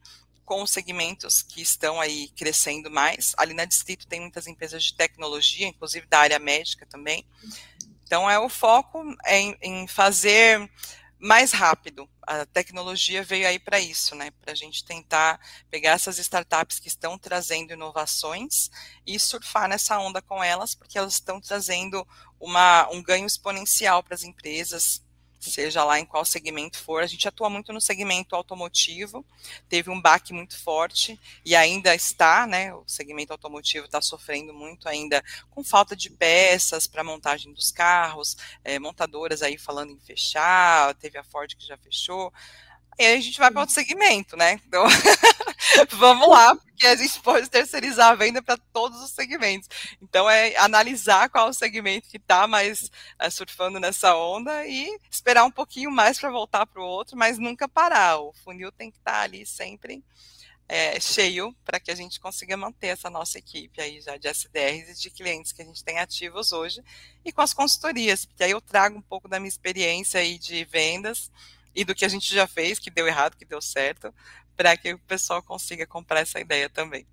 [0.44, 3.34] com os segmentos que estão aí crescendo mais.
[3.38, 7.26] Ali na Distrito tem muitas empresas de tecnologia, inclusive da área médica também.
[8.04, 10.70] Então, é o foco em, em fazer
[11.24, 12.06] mais rápido.
[12.22, 14.30] A tecnologia veio aí para isso, né?
[14.42, 18.70] Para a gente tentar pegar essas startups que estão trazendo inovações
[19.06, 22.06] e surfar nessa onda com elas, porque elas estão trazendo
[22.38, 25.03] uma, um ganho exponencial para as empresas
[25.50, 27.02] seja lá em qual segmento for.
[27.02, 29.24] A gente atua muito no segmento automotivo,
[29.68, 32.74] teve um baque muito forte e ainda está, né?
[32.74, 38.36] O segmento automotivo está sofrendo muito ainda com falta de peças para montagem dos carros,
[38.62, 42.32] é, montadoras aí falando em fechar, teve a Ford que já fechou.
[42.98, 44.60] E aí a gente vai para outro segmento, né?
[44.66, 44.84] Então,
[45.98, 49.68] vamos lá, porque a gente pode terceirizar a venda para todos os segmentos.
[50.00, 55.44] Então, é analisar qual o segmento que está mais é, surfando nessa onda e esperar
[55.44, 58.18] um pouquinho mais para voltar para o outro, mas nunca parar.
[58.18, 60.04] O funil tem que estar tá ali sempre
[60.68, 64.88] é, cheio para que a gente consiga manter essa nossa equipe aí já de SDRs
[64.90, 66.82] e de clientes que a gente tem ativos hoje
[67.24, 70.64] e com as consultorias, porque aí eu trago um pouco da minha experiência aí de
[70.64, 71.30] vendas
[71.74, 74.12] e do que a gente já fez, que deu errado, que deu certo,
[74.56, 77.06] para que o pessoal consiga comprar essa ideia também.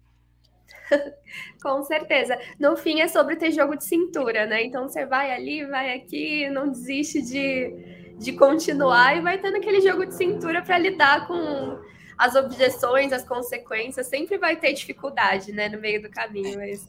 [1.61, 2.39] Com certeza.
[2.59, 4.63] No fim é sobre ter jogo de cintura, né?
[4.63, 9.81] Então você vai ali, vai aqui, não desiste de, de continuar e vai tendo aquele
[9.81, 11.79] jogo de cintura para lidar com
[12.17, 14.07] as objeções, as consequências.
[14.07, 16.57] Sempre vai ter dificuldade, né, no meio do caminho.
[16.57, 16.87] Mas...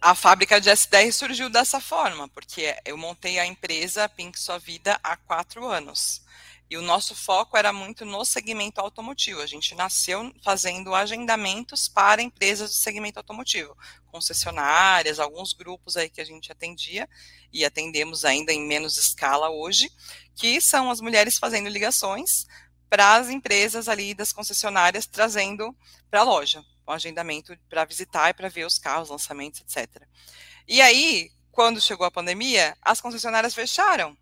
[0.00, 4.98] A fábrica de S10 surgiu dessa forma, porque eu montei a empresa Pink Sua Vida
[5.02, 6.22] há quatro anos.
[6.70, 9.40] E o nosso foco era muito no segmento automotivo.
[9.40, 16.20] A gente nasceu fazendo agendamentos para empresas do segmento automotivo, concessionárias, alguns grupos aí que
[16.20, 17.08] a gente atendia
[17.50, 19.90] e atendemos ainda em menos escala hoje,
[20.34, 22.46] que são as mulheres fazendo ligações
[22.90, 25.74] para as empresas ali das concessionárias trazendo
[26.10, 30.02] para a loja, um agendamento para visitar e para ver os carros, lançamentos, etc.
[30.66, 34.16] E aí, quando chegou a pandemia, as concessionárias fecharam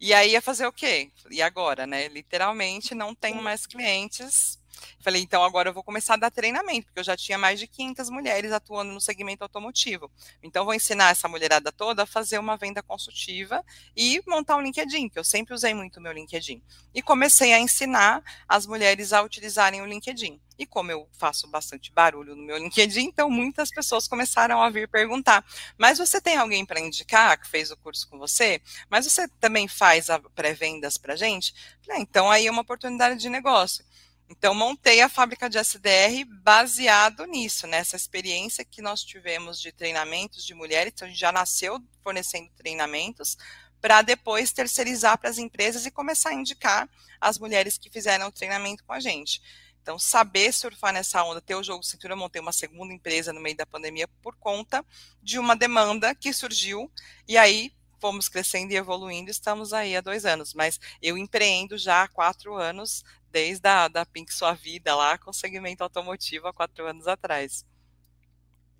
[0.00, 1.10] e aí ia fazer o quê?
[1.30, 2.08] E agora, né?
[2.08, 4.58] Literalmente não tenho mais clientes.
[5.00, 7.66] Falei, então agora eu vou começar a dar treinamento, porque eu já tinha mais de
[7.66, 10.10] 500 mulheres atuando no segmento automotivo.
[10.42, 13.64] Então vou ensinar essa mulherada toda a fazer uma venda consultiva
[13.96, 16.62] e montar um LinkedIn, que eu sempre usei muito o meu LinkedIn.
[16.94, 20.40] E comecei a ensinar as mulheres a utilizarem o LinkedIn.
[20.58, 24.88] E como eu faço bastante barulho no meu LinkedIn, então muitas pessoas começaram a vir
[24.88, 25.44] perguntar:
[25.78, 28.60] mas você tem alguém para indicar que fez o curso com você?
[28.90, 31.54] Mas você também faz pré-vendas para gente?
[31.88, 33.84] Ah, então aí é uma oportunidade de negócio.
[34.30, 40.44] Então, montei a fábrica de SDR baseado nisso, nessa experiência que nós tivemos de treinamentos
[40.44, 40.92] de mulheres.
[40.94, 43.38] Então, a gente já nasceu fornecendo treinamentos
[43.80, 46.88] para depois terceirizar para as empresas e começar a indicar
[47.20, 49.40] as mulheres que fizeram o treinamento com a gente.
[49.82, 53.40] Então, saber surfar nessa onda, ter o jogo cintura, eu montei uma segunda empresa no
[53.40, 54.84] meio da pandemia por conta
[55.22, 56.92] de uma demanda que surgiu,
[57.26, 62.02] e aí fomos crescendo e evoluindo, estamos aí há dois anos, mas eu empreendo já
[62.02, 66.86] há quatro anos, desde a da Pink Sua Vida lá, com segmento automotivo há quatro
[66.86, 67.66] anos atrás.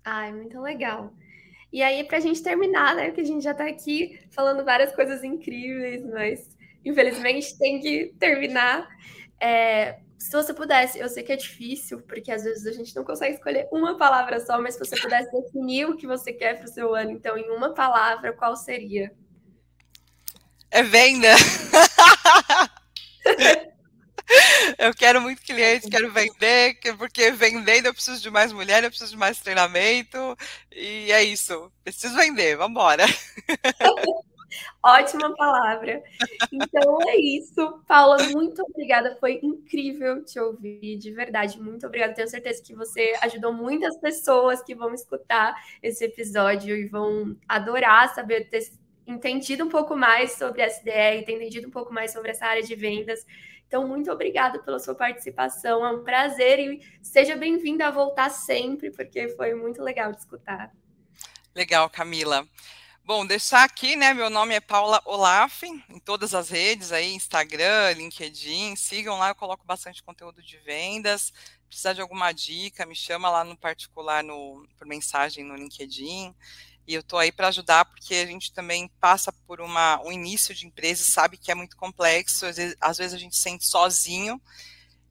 [0.03, 1.13] Ai, muito legal.
[1.71, 3.07] E aí, para a gente terminar, né?
[3.07, 8.87] Porque a gente já está aqui falando várias coisas incríveis, mas infelizmente tem que terminar.
[9.39, 13.05] É, se você pudesse, eu sei que é difícil, porque às vezes a gente não
[13.05, 16.65] consegue escolher uma palavra só, mas se você pudesse definir o que você quer para
[16.65, 19.13] o seu ano, então, em uma palavra, qual seria?
[20.71, 21.29] É venda.
[24.77, 29.11] eu quero muito cliente, quero vender, porque vendendo eu preciso de mais mulher, eu preciso
[29.11, 30.37] de mais treinamento,
[30.71, 31.71] e é isso.
[31.83, 33.05] Preciso vender, vamos embora.
[34.83, 36.01] Ótima palavra.
[36.51, 37.83] Então é isso.
[37.87, 39.17] Paula, muito obrigada.
[39.19, 41.61] Foi incrível te ouvir, de verdade.
[41.61, 42.13] Muito obrigada.
[42.13, 45.53] Tenho certeza que você ajudou muitas pessoas que vão escutar
[45.83, 48.69] esse episódio e vão adorar saber ter
[49.05, 52.75] entendido um pouco mais sobre SDR, ter entendido um pouco mais sobre essa área de
[52.75, 53.25] vendas.
[53.69, 55.85] Então, muito obrigada pela sua participação.
[55.85, 60.71] É um prazer e seja bem-vinda a voltar sempre, porque foi muito legal de escutar.
[61.53, 62.47] Legal, Camila.
[63.05, 64.11] Bom, deixar aqui, né?
[64.11, 69.35] Meu nome é Paula Olaf, em todas as redes aí, Instagram, LinkedIn, sigam lá, eu
[69.35, 71.31] coloco bastante conteúdo de vendas.
[71.67, 76.33] Precisar de alguma dica, me chama lá no particular no, por mensagem no LinkedIn.
[76.89, 80.55] E eu estou aí para ajudar, porque a gente também passa por uma, um início
[80.55, 83.63] de empresa e sabe que é muito complexo, às vezes, às vezes a gente sente
[83.63, 84.41] sozinho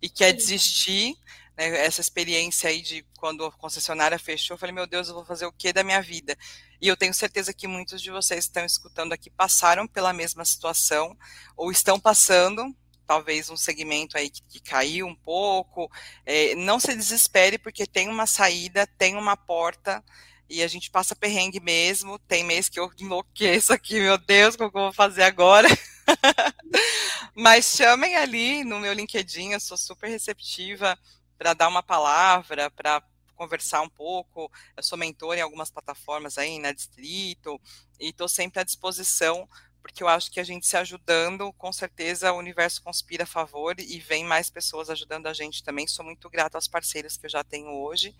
[0.02, 1.16] e quer desistir
[1.56, 5.24] né, essa experiência aí de quando a concessionária fechou, eu falei, meu Deus, eu vou
[5.24, 6.36] fazer o que da minha vida?
[6.80, 10.44] E eu tenho certeza que muitos de vocês que estão escutando aqui passaram pela mesma
[10.44, 11.16] situação,
[11.56, 12.74] ou estão passando,
[13.06, 15.88] talvez um segmento aí que, que caiu um pouco.
[16.26, 20.02] É, não se desespere, porque tem uma saída, tem uma porta,
[20.48, 22.18] e a gente passa perrengue mesmo.
[22.20, 25.68] Tem mês que eu enlouqueço aqui, meu Deus, como que eu vou fazer agora?
[27.34, 30.98] Mas chamem ali no meu LinkedIn, eu sou super receptiva
[31.36, 33.02] para dar uma palavra, para
[33.36, 34.50] conversar um pouco.
[34.76, 37.60] Eu sou mentor em algumas plataformas aí, na Distrito,
[38.00, 39.48] e estou sempre à disposição,
[39.80, 43.76] porque eu acho que a gente se ajudando, com certeza o universo conspira a favor
[43.78, 45.86] e vem mais pessoas ajudando a gente também.
[45.86, 48.14] Sou muito grata aos parceiros que eu já tenho hoje.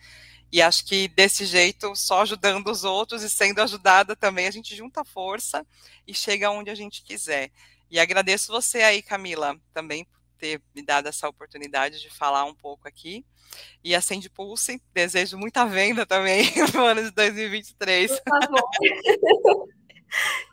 [0.51, 4.75] E acho que desse jeito, só ajudando os outros e sendo ajudada também, a gente
[4.75, 5.67] junta força
[6.07, 7.51] e chega onde a gente quiser.
[7.91, 10.07] E agradeço você aí, Camila, também
[10.39, 13.25] ter me dado essa oportunidade de falar um pouco aqui.
[13.83, 16.45] E Acende Pulse, desejo muita venda também
[16.75, 18.21] no ano de 2023.
[18.21, 19.69] Por favor.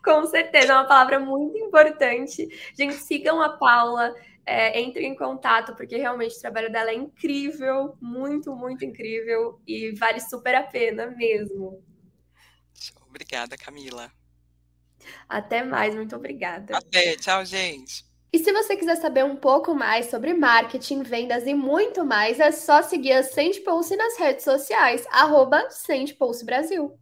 [0.04, 2.46] Com certeza, é uma palavra muito importante.
[2.78, 4.14] Gente, sigam a Paula,
[4.46, 9.90] é, entrem em contato, porque realmente o trabalho dela é incrível, muito, muito incrível, e
[9.96, 11.82] vale super a pena mesmo.
[13.08, 14.10] Obrigada, Camila.
[15.28, 16.76] Até mais, muito obrigada.
[16.76, 18.04] Até, tchau, gente.
[18.32, 22.52] E se você quiser saber um pouco mais sobre marketing, vendas e muito mais, é
[22.52, 26.98] só seguir a Sente Pulse nas redes sociais, arroba Sente Pulse Brasil.